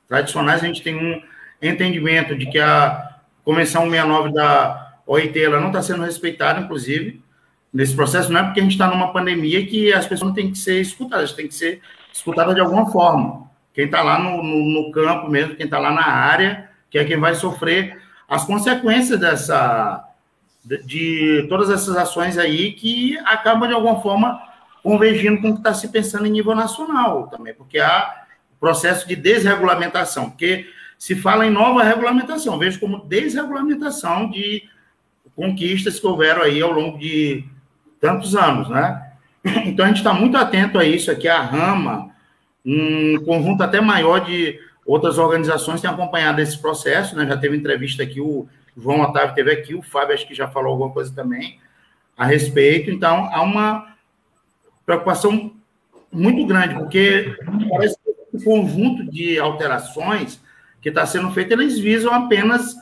tradicionais. 0.09 0.63
A 0.63 0.67
gente 0.67 0.83
tem 0.83 0.97
um 0.97 1.23
entendimento 1.61 2.35
de 2.35 2.47
que 2.47 2.59
a 2.59 3.19
Convenção 3.45 3.83
69 3.83 4.33
da 4.33 4.86
OIT 5.07 5.43
ela 5.43 5.61
não 5.61 5.69
está 5.69 5.83
sendo 5.83 6.03
respeitada, 6.03 6.61
inclusive, 6.61 7.23
nesse 7.73 7.95
processo. 7.95 8.33
Não 8.33 8.41
é 8.41 8.43
porque 8.45 8.61
a 8.61 8.63
gente 8.63 8.73
está 8.73 8.89
numa 8.89 9.13
pandemia 9.13 9.67
que 9.67 9.93
as 9.93 10.07
pessoas 10.07 10.29
não 10.29 10.35
têm 10.35 10.51
que 10.51 10.59
ser 10.59 10.81
escutadas, 10.81 11.33
têm 11.33 11.49
que 11.49 11.55
ser 11.55 11.81
escutadas 12.13 12.55
de 12.55 12.61
alguma 12.61 12.91
forma 12.91 13.47
quem 13.77 13.85
está 13.85 14.03
lá 14.03 14.19
no, 14.19 14.43
no, 14.43 14.65
no, 14.65 14.91
campo 14.91 15.29
mesmo, 15.29 15.55
quem 15.55 15.67
está 15.67 15.79
lá 15.79 15.93
na 15.93 16.07
área, 16.07 16.71
que 16.89 16.99
é 16.99 17.05
quem 17.05 17.19
vai 17.19 17.35
sofrer 17.35 18.01
as 18.27 18.43
consequências 18.43 19.21
dessa 19.21 20.03
de, 20.65 20.83
de 20.83 21.47
todas 21.47 21.69
essas 21.69 21.95
ações 21.95 22.39
aí 22.39 22.73
que 22.73 23.19
acabam 23.19 23.69
de 23.69 23.75
alguma 23.75 24.01
forma 24.01 24.41
convergindo 24.83 25.43
com 25.43 25.51
o 25.51 25.53
que 25.53 25.59
está 25.59 25.75
se 25.75 25.89
pensando 25.89 26.27
em 26.27 26.31
nível 26.31 26.55
nacional 26.55 27.29
também, 27.29 27.53
porque 27.53 27.79
há 27.79 28.25
processo 28.59 29.07
de 29.07 29.15
desregulamentação, 29.15 30.31
porque 30.31 30.67
se 30.97 31.15
fala 31.15 31.47
em 31.47 31.51
nova 31.51 31.83
regulamentação, 31.83 32.59
vejo 32.59 32.81
como 32.81 33.05
desregulamentação 33.05 34.31
de 34.31 34.63
conquistas 35.37 36.01
que 36.01 36.07
houveram 36.07 36.43
aí 36.43 36.61
ao 36.61 36.73
longo 36.73 36.99
de 36.99 37.45
tantos 38.01 38.35
anos, 38.35 38.69
né? 38.69 39.13
Então 39.67 39.85
a 39.85 39.89
gente 39.89 39.99
está 39.99 40.13
muito 40.13 40.37
atento 40.37 40.79
a 40.79 40.85
isso 40.85 41.11
aqui, 41.11 41.29
a 41.29 41.41
rama, 41.41 42.11
um 42.65 43.23
conjunto 43.25 43.63
até 43.63 43.81
maior 43.81 44.25
de 44.25 44.59
outras 44.85 45.19
organizações 45.19 45.81
têm 45.81 45.91
acompanhado 45.91 46.41
esse 46.41 46.59
processo, 46.59 47.15
né? 47.15 47.27
Já 47.27 47.37
teve 47.37 47.57
entrevista 47.57 48.03
aqui, 48.03 48.21
o 48.21 48.49
João 48.77 49.03
Otávio 49.03 49.35
teve 49.35 49.53
aqui, 49.53 49.75
o 49.75 49.83
Fábio 49.83 50.15
acho 50.15 50.27
que 50.27 50.35
já 50.35 50.49
falou 50.49 50.73
alguma 50.73 50.91
coisa 50.91 51.15
também 51.15 51.61
a 52.17 52.25
respeito. 52.25 52.91
Então, 52.91 53.29
há 53.33 53.43
uma 53.43 53.95
preocupação 54.85 55.53
muito 56.11 56.47
grande, 56.47 56.75
porque 56.75 57.37
parece 57.69 57.97
que 57.97 58.37
o 58.37 58.43
conjunto 58.43 59.05
de 59.11 59.39
alterações 59.39 60.41
que 60.81 60.89
está 60.89 61.05
sendo 61.05 61.31
feito, 61.33 61.53
eles 61.53 61.79
visam 61.79 62.13
apenas 62.13 62.75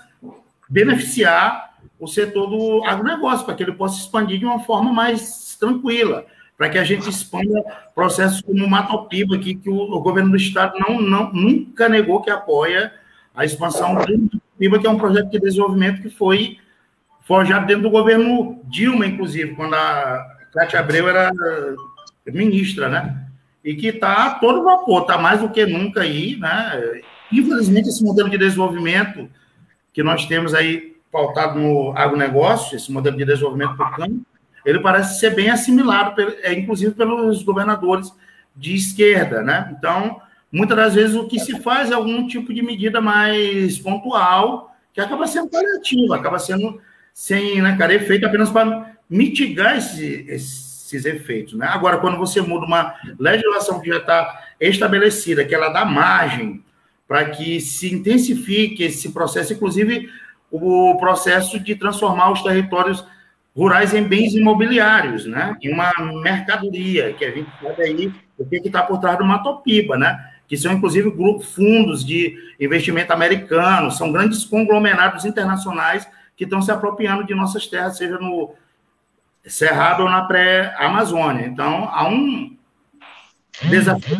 beneficiar 0.69 1.74
o 2.05 2.09
setor 2.09 2.47
do 2.47 2.85
agronegócio, 2.85 3.45
para 3.45 3.55
que 3.55 3.63
ele 3.63 3.73
possa 3.73 3.99
expandir 3.99 4.39
de 4.39 4.45
uma 4.45 4.61
forma 4.61 4.93
mais 4.93 5.57
tranquila 5.59 6.25
para 6.57 6.69
que 6.69 6.79
a 6.79 6.85
gente 6.85 7.09
expanda 7.09 7.63
processos 7.95 8.41
como 8.41 8.65
o 8.65 8.71
Matopiba 8.71 9.35
aqui, 9.35 9.55
que 9.55 9.69
o, 9.69 9.75
o, 9.75 10.01
governo 10.01 10.31
do 10.31 10.37
estado 10.37 10.79
não, 10.79 11.01
não, 11.01 11.33
nunca 11.33 11.89
negou 11.89 12.23
que 12.23 12.31
apoia 12.31 12.93
a 13.35 13.45
expansão 13.45 13.95
do 13.95 14.01
Matopiba, 14.01 14.79
que 14.79 14.87
é 14.87 14.91
um 14.91 14.99
projeto 14.99 15.31
de 15.31 15.41
desenvolvimento 15.41 16.01
que 16.01 16.11
foi 16.11 16.59
forjado 17.23 17.67
dentro 17.67 17.83
do 17.83 17.91
governo 17.91 18.61
Dilma, 18.65 19.07
inclusive, 19.07 19.55
quando 19.55 19.75
a 19.75 20.25
Cátia 20.53 20.79
Abreu 20.79 21.09
era 21.09 21.33
ministra, 22.27 22.89
né? 22.89 23.27
E 23.65 23.75
que 23.75 23.89
está 23.89 24.35
todo 24.35 24.63
vapor, 24.63 25.03
está 25.03 25.19
mais 25.19 25.41
do 25.41 25.49
que 25.49 25.67
nunca 25.67 26.03
aí, 26.03 26.37
né? 26.37 27.01
Infelizmente, 27.33 27.89
esse 27.89 28.05
modelo 28.05 28.31
de 28.31 28.39
desenvolvimento 28.39 29.29
que 29.93 30.03
nós 30.03 30.27
temos 30.27 30.55
aí 30.55 30.94
pautado 31.15 31.57
no 31.61 31.97
agronegócio, 31.97 32.77
esse 32.77 32.91
modelo 32.91 33.17
de 33.17 33.25
desenvolvimento 33.25 33.77
do 33.77 33.91
campo, 33.93 34.27
ele 34.67 34.81
parece 34.81 35.21
ser 35.21 35.31
bem 35.31 35.49
assimilado, 35.49 36.21
é, 36.43 36.53
inclusive 36.53 36.91
pelos 36.91 37.45
governadores 37.45 38.13
de 38.57 38.75
esquerda, 38.75 39.41
né? 39.41 39.73
Então, 39.79 40.21
muitas 40.51 40.77
das 40.77 40.95
vezes 40.95 41.15
o 41.15 41.29
que 41.29 41.39
se 41.39 41.61
faz 41.61 41.93
é 41.93 41.95
algum 41.95 42.27
tipo 42.27 42.53
de 42.53 42.63
medida 42.63 43.01
mais 43.01 43.79
pontual, 43.79 44.75
que 44.93 45.01
acaba 45.01 45.29
sendo 45.29 45.49
paliativa, 45.49 46.17
acaba 46.17 46.41
sendo 46.41 46.81
sem, 47.13 47.63
né, 47.63 47.77
cara, 47.77 47.95
efeito 47.95 48.27
apenas 48.27 48.51
para 48.51 48.97
mitigar 49.09 49.79
esse, 49.79 50.27
esses 50.29 51.05
efeitos, 51.05 51.55
né? 51.55 51.69
Agora, 51.69 51.99
quando 51.99 52.19
você 52.19 52.41
muda 52.41 52.67
uma 52.67 52.93
legislação 53.21 53.81
que 53.81 53.89
já 53.89 53.99
está 53.99 54.49
estabelecida, 54.59 55.45
que 55.45 55.55
ela 55.55 55.69
dá 55.69 55.85
margem 55.85 56.65
para 57.07 57.27
que 57.27 57.61
se 57.61 57.95
intensifique 57.95 58.83
esse 58.83 59.13
processo, 59.13 59.53
inclusive 59.53 60.09
o 60.63 60.97
processo 60.99 61.59
de 61.59 61.75
transformar 61.75 62.31
os 62.31 62.43
territórios 62.43 63.05
rurais 63.57 63.95
em 63.95 64.03
bens 64.03 64.35
imobiliários, 64.35 65.27
né? 65.27 65.57
Em 65.63 65.73
uma 65.73 65.93
mercadoria, 66.23 67.13
que 67.13 67.25
a 67.25 67.31
gente 67.31 67.51
sabe 67.61 67.83
aí 67.83 68.13
o 68.39 68.45
que 68.45 68.57
está 68.57 68.83
por 68.83 68.99
trás 68.99 69.19
do 69.19 69.25
Matopiba, 69.25 69.97
né? 69.97 70.33
Que 70.47 70.57
são, 70.57 70.73
inclusive, 70.73 71.11
grupos, 71.11 71.55
fundos 71.55 72.05
de 72.05 72.37
investimento 72.61 73.13
americanos, 73.13 73.97
são 73.97 74.13
grandes 74.13 74.45
conglomerados 74.45 75.25
internacionais 75.25 76.09
que 76.37 76.45
estão 76.45 76.61
se 76.61 76.71
apropriando 76.71 77.25
de 77.25 77.35
nossas 77.35 77.67
terras, 77.67 77.97
seja 77.97 78.19
no 78.19 78.55
Cerrado 79.47 80.05
ou 80.05 80.09
na 80.09 80.23
pré-Amazônia. 80.23 81.47
Então, 81.47 81.89
há 81.93 82.09
um 82.09 82.57
desafio 83.65 84.19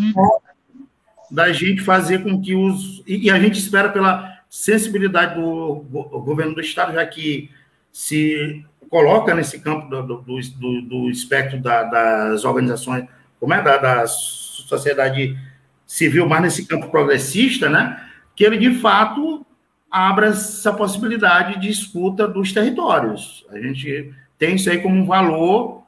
da 1.31 1.51
gente 1.53 1.81
fazer 1.81 2.23
com 2.23 2.41
que 2.41 2.55
os. 2.55 3.03
E 3.07 3.31
a 3.31 3.39
gente 3.39 3.59
espera 3.59 3.89
pela 3.89 4.34
sensibilidade 4.55 5.35
do 5.35 5.85
governo 6.25 6.55
do 6.55 6.61
Estado, 6.61 6.95
já 6.95 7.05
que 7.05 7.51
se 7.91 8.65
coloca 8.89 9.35
nesse 9.35 9.59
campo 9.59 9.89
do, 9.89 10.01
do, 10.01 10.23
do, 10.23 10.83
do 10.83 11.11
espectro 11.11 11.61
da, 11.61 11.83
das 11.83 12.45
organizações, 12.45 13.05
como 13.41 13.53
é, 13.53 13.61
da, 13.61 13.77
da 13.79 14.07
sociedade 14.07 15.37
civil, 15.85 16.29
mas 16.29 16.41
nesse 16.41 16.67
campo 16.67 16.89
progressista, 16.89 17.69
né, 17.69 18.01
que 18.37 18.45
ele, 18.45 18.57
de 18.57 18.79
fato, 18.79 19.45
abra 19.91 20.29
essa 20.29 20.73
possibilidade 20.73 21.61
de 21.61 21.69
escuta 21.69 22.29
dos 22.29 22.53
territórios. 22.53 23.45
A 23.51 23.59
gente 23.59 24.15
tem 24.39 24.55
isso 24.55 24.71
aí 24.71 24.81
como 24.81 24.95
um 24.95 25.05
valor 25.05 25.83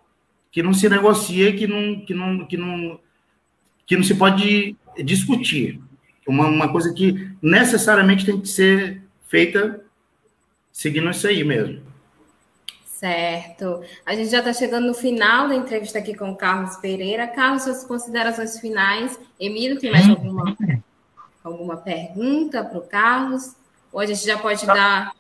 que 0.51 0.61
não 0.61 0.74
se 0.74 0.88
negocia, 0.88 1.57
que 1.57 1.68
não, 1.68 2.01
que 2.01 2.12
não, 2.12 2.45
que 2.45 2.57
não, 2.57 2.99
que 3.86 3.97
não 3.97 4.03
se 4.03 4.16
pode 4.16 4.74
discutir. 5.05 5.80
Uma, 6.27 6.47
uma 6.47 6.72
coisa 6.72 6.93
que 6.93 7.31
necessariamente 7.41 8.27
tem 8.27 8.41
que 8.41 8.49
ser 8.49 9.03
feita 9.29 9.85
seguindo 10.72 11.11
isso 11.11 11.27
aí 11.27 11.43
mesmo. 11.45 11.83
Certo. 12.85 13.83
A 14.05 14.14
gente 14.14 14.31
já 14.31 14.39
está 14.39 14.53
chegando 14.53 14.87
no 14.87 14.95
final 14.95 15.49
da 15.49 15.55
entrevista 15.55 15.99
aqui 15.99 16.14
com 16.14 16.31
o 16.31 16.37
Carlos 16.37 16.77
Pereira. 16.77 17.27
Carlos, 17.27 17.62
suas 17.62 17.85
considerações 17.85 18.59
finais. 18.59 19.18
Emílio, 19.39 19.79
tem 19.79 19.91
mais 19.91 20.09
alguma, 20.09 20.57
alguma 21.45 21.77
pergunta 21.77 22.64
para 22.64 22.79
o 22.79 22.83
Carlos? 22.83 23.55
Ou 23.93 24.01
a 24.01 24.07
gente 24.07 24.24
já 24.24 24.39
pode 24.39 24.66
dar, 24.66 25.14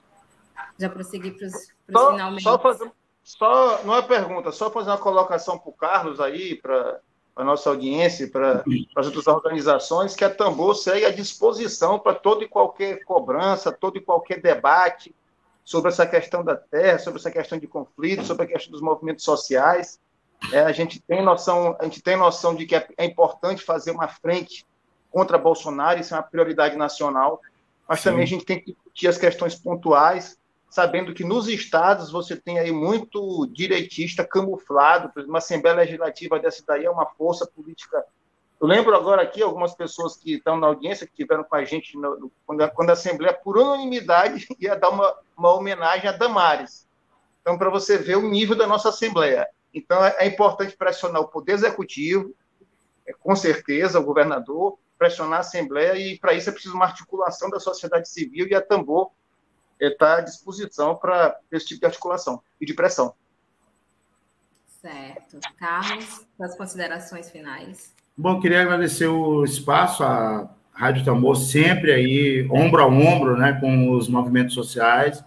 já 0.78 0.88
prosseguir 0.88 1.36
para 1.36 1.46
os 1.46 1.68
finalmente? 1.86 2.42
Só, 2.42 2.58
fazer, 2.58 2.90
só, 3.22 3.84
não 3.84 3.96
é 3.96 4.02
pergunta, 4.02 4.52
só 4.52 4.70
fazer 4.70 4.90
uma 4.90 4.98
colocação 4.98 5.58
para 5.58 5.70
o 5.70 5.72
Carlos 5.72 6.18
aí, 6.18 6.54
para 6.54 7.00
para 7.36 7.44
a 7.44 7.46
nossa 7.46 7.68
audiência, 7.68 8.26
para 8.28 8.64
as 8.96 9.06
outras 9.06 9.26
organizações, 9.26 10.16
que 10.16 10.24
a 10.24 10.30
Tambor 10.34 10.74
segue 10.74 11.04
à 11.04 11.10
disposição 11.10 11.98
para 11.98 12.14
toda 12.14 12.42
e 12.42 12.48
qualquer 12.48 13.04
cobrança, 13.04 13.70
todo 13.70 13.98
e 13.98 14.00
qualquer 14.00 14.40
debate 14.40 15.14
sobre 15.62 15.90
essa 15.90 16.06
questão 16.06 16.42
da 16.42 16.56
terra, 16.56 16.98
sobre 16.98 17.20
essa 17.20 17.30
questão 17.30 17.58
de 17.58 17.66
conflito, 17.66 18.24
sobre 18.24 18.44
a 18.44 18.46
questão 18.46 18.72
dos 18.72 18.80
movimentos 18.80 19.22
sociais. 19.22 20.00
É, 20.50 20.60
a 20.60 20.72
gente 20.72 20.98
tem 20.98 21.22
noção, 21.22 21.76
a 21.78 21.84
gente 21.84 22.02
tem 22.02 22.16
noção 22.16 22.54
de 22.54 22.64
que 22.64 22.74
é, 22.74 22.88
é 22.96 23.04
importante 23.04 23.62
fazer 23.62 23.90
uma 23.90 24.08
frente 24.08 24.64
contra 25.10 25.36
Bolsonaro, 25.36 26.00
isso 26.00 26.14
é 26.14 26.16
uma 26.16 26.22
prioridade 26.22 26.74
nacional, 26.74 27.42
mas 27.86 28.00
Sim. 28.00 28.10
também 28.10 28.24
a 28.24 28.26
gente 28.26 28.46
tem 28.46 28.60
que 28.60 28.72
discutir 28.72 29.08
as 29.08 29.18
questões 29.18 29.54
pontuais, 29.54 30.38
sabendo 30.68 31.14
que 31.14 31.24
nos 31.24 31.48
estados 31.48 32.10
você 32.10 32.36
tem 32.36 32.58
aí 32.58 32.72
muito 32.72 33.46
direitista 33.46 34.24
camuflado, 34.24 35.10
uma 35.26 35.38
Assembleia 35.38 35.76
Legislativa 35.76 36.38
dessa 36.38 36.62
daí 36.66 36.84
é 36.84 36.90
uma 36.90 37.06
força 37.06 37.46
política. 37.46 38.04
Eu 38.60 38.66
lembro 38.66 38.94
agora 38.94 39.22
aqui 39.22 39.42
algumas 39.42 39.74
pessoas 39.74 40.16
que 40.16 40.34
estão 40.34 40.56
na 40.56 40.66
audiência, 40.66 41.06
que 41.06 41.12
estiveram 41.12 41.44
com 41.44 41.54
a 41.54 41.64
gente 41.64 41.96
no, 41.96 42.30
quando, 42.46 42.62
a, 42.62 42.68
quando, 42.68 42.90
a, 42.90 42.94
Assembleia, 42.94 43.34
por 43.34 43.58
unanimidade, 43.58 44.46
ia 44.58 44.74
dar 44.74 44.88
uma, 44.88 45.14
uma 45.36 45.52
homenagem 45.54 46.08
a 46.08 46.12
Damares. 46.12 46.86
Então, 47.42 47.58
para 47.58 47.70
você 47.70 47.98
ver 47.98 48.16
o 48.16 48.28
nível 48.28 48.56
da 48.56 48.66
nossa 48.66 48.88
Assembleia. 48.88 49.46
Então, 49.72 50.02
é, 50.02 50.16
é 50.20 50.26
importante 50.26 50.76
pressionar 50.76 51.20
o 51.20 51.28
Poder 51.28 51.52
Executivo, 51.52 52.34
é, 53.06 53.12
com 53.12 53.36
certeza, 53.36 54.00
o 54.00 54.04
governador, 54.04 54.78
pressionar 54.98 55.38
a 55.38 55.40
Assembleia, 55.40 55.94
e 55.98 56.18
para 56.18 56.32
isso 56.32 56.48
é 56.48 56.52
preciso 56.52 56.74
uma 56.74 56.86
articulação 56.86 57.50
da 57.50 57.60
sociedade 57.60 58.08
civil, 58.08 58.46
e 58.48 58.54
a 58.54 58.62
Tambor 58.62 59.10
está 59.80 60.16
à 60.16 60.20
disposição 60.20 60.94
para 60.94 61.38
esse 61.50 61.66
tipo 61.66 61.80
de 61.80 61.86
articulação 61.86 62.42
e 62.60 62.66
de 62.66 62.74
pressão. 62.74 63.14
Certo. 64.80 65.40
Carlos, 65.58 66.26
as 66.40 66.56
considerações 66.56 67.30
finais. 67.30 67.92
Bom, 68.16 68.40
queria 68.40 68.62
agradecer 68.62 69.06
o 69.06 69.44
espaço, 69.44 70.02
a 70.02 70.48
Rádio 70.72 71.04
Tambor 71.04 71.36
sempre 71.36 71.92
aí, 71.92 72.48
ombro 72.50 72.82
a 72.82 72.86
ombro, 72.86 73.36
né, 73.36 73.58
com 73.60 73.90
os 73.90 74.08
movimentos 74.08 74.54
sociais, 74.54 75.24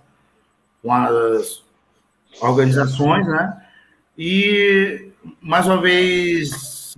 com 0.82 0.93
as 0.93 1.64
organizações, 2.41 3.28
né, 3.28 3.68
e, 4.18 5.12
mais 5.41 5.66
uma 5.66 5.82
vez, 5.82 6.95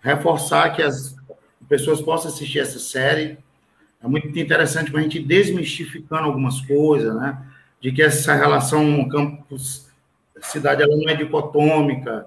reforçar 0.00 0.74
que 0.74 0.82
as 0.82 1.16
pessoas 1.68 2.00
possam 2.00 2.30
assistir 2.30 2.60
essa 2.60 2.78
série, 2.78 3.38
é 4.04 4.08
muito 4.08 4.38
interessante 4.38 4.90
para 4.90 5.00
a 5.00 5.02
gente 5.02 5.18
desmistificando 5.18 6.24
algumas 6.24 6.60
coisas, 6.60 7.14
né? 7.16 7.38
De 7.80 7.90
que 7.90 8.02
essa 8.02 8.34
relação 8.34 9.08
campus-cidade 9.08 10.82
ela 10.82 10.94
não 10.94 11.08
é 11.08 11.14
dicotômica, 11.14 12.26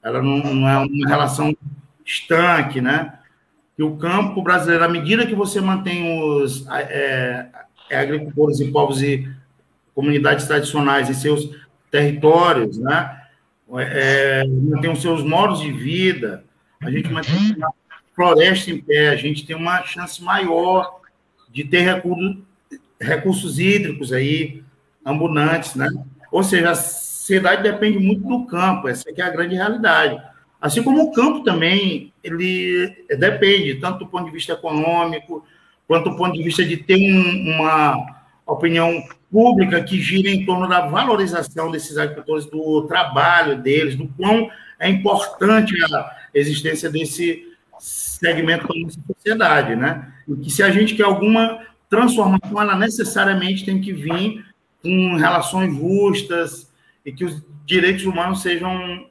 ela 0.00 0.22
não, 0.22 0.38
não, 0.38 0.68
é 0.68 0.78
uma 0.78 1.08
relação 1.08 1.56
estanque, 2.06 2.80
né? 2.80 3.18
Que 3.76 3.82
o 3.82 3.96
campo 3.96 4.42
brasileiro, 4.42 4.84
à 4.84 4.88
medida 4.88 5.26
que 5.26 5.34
você 5.34 5.60
mantém 5.60 6.20
os 6.20 6.64
é, 6.68 7.48
é, 7.90 7.98
agricultores 7.98 8.60
e 8.60 8.70
povos 8.70 9.02
e 9.02 9.28
comunidades 9.96 10.46
tradicionais 10.46 11.10
em 11.10 11.14
seus 11.14 11.50
territórios, 11.90 12.78
né? 12.78 13.22
É, 13.76 14.44
mantém 14.46 14.90
os 14.90 15.02
seus 15.02 15.24
modos 15.24 15.60
de 15.60 15.72
vida, 15.72 16.44
a 16.80 16.90
gente 16.92 17.10
mantém 17.10 17.56
a 17.60 17.68
floresta 18.14 18.70
em 18.70 18.80
pé, 18.80 19.08
a 19.10 19.16
gente 19.16 19.44
tem 19.44 19.56
uma 19.56 19.82
chance 19.82 20.22
maior 20.22 20.97
de 21.50 21.64
ter 21.64 21.80
recursos, 21.80 22.38
recursos 23.00 23.58
hídricos 23.58 24.12
aí, 24.12 24.62
abundantes, 25.04 25.74
né? 25.74 25.88
Ou 26.30 26.42
seja, 26.42 26.70
a 26.70 26.74
cidade 26.74 27.62
depende 27.62 27.98
muito 27.98 28.26
do 28.26 28.46
campo, 28.46 28.88
essa 28.88 29.04
é 29.14 29.22
a 29.22 29.30
grande 29.30 29.54
realidade. 29.54 30.20
Assim 30.60 30.82
como 30.82 31.02
o 31.02 31.12
campo 31.12 31.44
também, 31.44 32.12
ele 32.22 33.06
depende, 33.16 33.76
tanto 33.76 34.00
do 34.00 34.06
ponto 34.08 34.24
de 34.24 34.32
vista 34.32 34.54
econômico, 34.54 35.44
quanto 35.86 36.10
do 36.10 36.16
ponto 36.16 36.34
de 36.34 36.42
vista 36.42 36.64
de 36.64 36.76
ter 36.76 36.96
um, 36.96 37.54
uma 37.54 38.18
opinião 38.46 39.02
pública 39.30 39.82
que 39.82 40.00
gira 40.00 40.28
em 40.30 40.44
torno 40.44 40.68
da 40.68 40.86
valorização 40.86 41.70
desses 41.70 41.96
agricultores, 41.96 42.46
do 42.46 42.82
trabalho 42.82 43.60
deles, 43.62 43.94
do 43.94 44.08
quão 44.08 44.50
é 44.78 44.88
importante 44.88 45.74
a 45.84 46.16
existência 46.34 46.90
desse 46.90 47.46
segmento 47.78 48.66
da 48.66 48.74
nossa 48.80 48.98
sociedade, 49.06 49.76
né? 49.76 50.12
E 50.26 50.36
que 50.36 50.50
se 50.50 50.62
a 50.62 50.70
gente 50.70 50.94
quer 50.94 51.04
alguma 51.04 51.60
transformação, 51.88 52.60
ela 52.60 52.76
necessariamente 52.76 53.64
tem 53.64 53.80
que 53.80 53.92
vir 53.92 54.44
com 54.82 55.16
relações 55.16 55.74
justas 55.74 56.70
e 57.04 57.12
que 57.12 57.24
os 57.24 57.42
direitos 57.64 58.04
humanos 58.04 58.42
sejam 58.42 59.06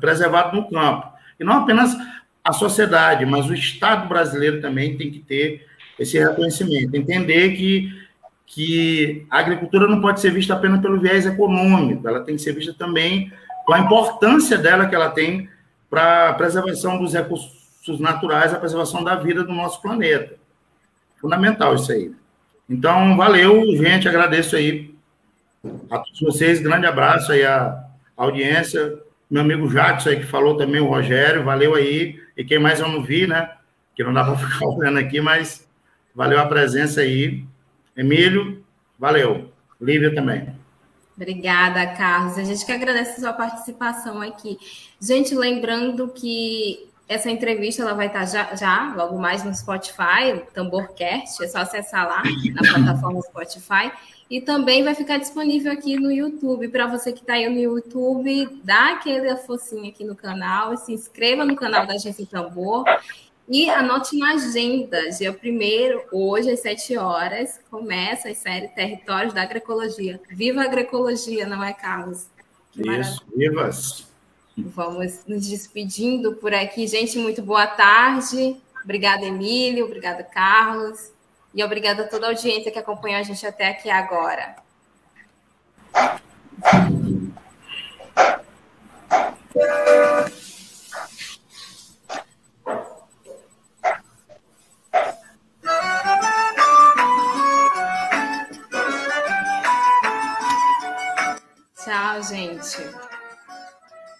preservados 0.00 0.52
no 0.52 0.68
campo. 0.68 1.08
E 1.38 1.44
não 1.44 1.54
apenas 1.54 1.96
a 2.44 2.52
sociedade, 2.52 3.26
mas 3.26 3.46
o 3.46 3.54
Estado 3.54 4.08
brasileiro 4.08 4.60
também 4.60 4.96
tem 4.96 5.10
que 5.10 5.18
ter 5.18 5.66
esse 5.98 6.18
reconhecimento, 6.18 6.94
entender 6.94 7.54
que, 7.56 7.92
que 8.46 9.26
a 9.28 9.38
agricultura 9.38 9.86
não 9.86 10.00
pode 10.00 10.20
ser 10.20 10.32
vista 10.32 10.54
apenas 10.54 10.80
pelo 10.80 10.98
viés 10.98 11.26
econômico, 11.26 12.08
ela 12.08 12.20
tem 12.20 12.36
que 12.36 12.42
ser 12.42 12.54
vista 12.54 12.72
também 12.72 13.30
com 13.66 13.74
a 13.74 13.80
importância 13.80 14.56
dela 14.56 14.86
que 14.86 14.94
ela 14.94 15.10
tem 15.10 15.48
para 15.90 16.30
a 16.30 16.34
preservação 16.34 16.98
dos 16.98 17.12
recursos 17.12 17.59
naturais, 17.98 18.52
a 18.52 18.58
preservação 18.58 19.02
da 19.02 19.16
vida 19.16 19.42
do 19.42 19.52
nosso 19.52 19.80
planeta. 19.80 20.36
Fundamental 21.20 21.74
isso 21.74 21.92
aí. 21.92 22.12
Então, 22.68 23.16
valeu, 23.16 23.64
gente, 23.76 24.08
agradeço 24.08 24.56
aí 24.56 24.94
a 25.90 25.98
todos 25.98 26.20
vocês, 26.20 26.60
grande 26.60 26.86
abraço 26.86 27.32
aí 27.32 27.44
à 27.44 27.84
audiência, 28.16 28.98
meu 29.30 29.42
amigo 29.42 29.68
Jackson 29.68 30.10
aí 30.10 30.16
que 30.16 30.26
falou 30.26 30.56
também, 30.56 30.80
o 30.80 30.88
Rogério, 30.88 31.44
valeu 31.44 31.74
aí, 31.74 32.20
e 32.36 32.44
quem 32.44 32.58
mais 32.58 32.80
eu 32.80 32.88
não 32.88 33.02
vi, 33.02 33.26
né, 33.26 33.50
que 33.94 34.04
não 34.04 34.12
dá 34.12 34.24
para 34.24 34.36
ficar 34.48 34.66
olhando 34.66 34.98
aqui, 34.98 35.20
mas 35.20 35.68
valeu 36.14 36.38
a 36.38 36.46
presença 36.46 37.00
aí. 37.00 37.44
Emílio, 37.96 38.64
valeu. 38.98 39.50
Lívia 39.80 40.14
também. 40.14 40.54
Obrigada, 41.16 41.86
Carlos. 41.88 42.38
A 42.38 42.44
gente 42.44 42.64
que 42.64 42.72
agradece 42.72 43.12
a 43.12 43.20
sua 43.20 43.32
participação 43.32 44.22
aqui. 44.22 44.58
Gente, 44.98 45.34
lembrando 45.34 46.08
que 46.08 46.89
essa 47.10 47.28
entrevista 47.28 47.82
ela 47.82 47.92
vai 47.92 48.06
estar 48.06 48.24
já, 48.24 48.54
já, 48.54 48.94
logo 48.94 49.18
mais 49.18 49.42
no 49.42 49.52
Spotify, 49.52 50.44
Tamborcast, 50.54 51.42
é 51.42 51.48
só 51.48 51.58
acessar 51.58 52.06
lá 52.06 52.22
na 52.54 52.62
plataforma 52.72 53.20
Spotify. 53.22 53.90
E 54.30 54.40
também 54.40 54.84
vai 54.84 54.94
ficar 54.94 55.18
disponível 55.18 55.72
aqui 55.72 55.96
no 55.96 56.12
YouTube. 56.12 56.68
Para 56.68 56.86
você 56.86 57.12
que 57.12 57.18
está 57.18 57.32
aí 57.32 57.48
no 57.48 57.58
YouTube, 57.58 58.60
dá 58.62 58.92
aquele 58.92 59.34
focinho 59.38 59.88
aqui 59.88 60.04
no 60.04 60.14
canal, 60.14 60.76
se 60.76 60.92
inscreva 60.92 61.44
no 61.44 61.56
canal 61.56 61.84
da 61.84 61.94
Agência 61.94 62.24
Tambor 62.24 62.84
e 63.48 63.68
anote 63.68 64.16
na 64.16 64.34
agenda. 64.34 65.10
Dia 65.10 65.32
1 65.32 66.16
hoje 66.16 66.52
às 66.52 66.60
7 66.60 66.96
horas, 66.96 67.60
começa 67.68 68.28
a 68.28 68.34
série 68.36 68.68
Territórios 68.68 69.34
da 69.34 69.42
Agroecologia. 69.42 70.20
Viva 70.30 70.60
a 70.60 70.64
agroecologia, 70.66 71.44
não 71.44 71.64
é, 71.64 71.72
Carlos? 71.72 72.28
Que 72.70 72.88
Isso, 72.88 73.20
vivas! 73.36 74.09
Vamos 74.66 75.24
nos 75.26 75.46
despedindo 75.48 76.34
por 76.34 76.52
aqui. 76.52 76.86
Gente, 76.86 77.18
muito 77.18 77.42
boa 77.42 77.66
tarde. 77.66 78.56
Obrigada, 78.84 79.24
Emílio. 79.24 79.86
Obrigada, 79.86 80.22
Carlos. 80.22 81.10
E 81.54 81.62
obrigada 81.64 82.04
a 82.04 82.08
toda 82.08 82.26
a 82.26 82.30
audiência 82.30 82.70
que 82.70 82.78
acompanhou 82.78 83.18
a 83.18 83.22
gente 83.22 83.44
até 83.46 83.68
aqui 83.68 83.90
agora. 83.90 84.56
Tchau, 101.74 102.22
gente. 102.22 102.99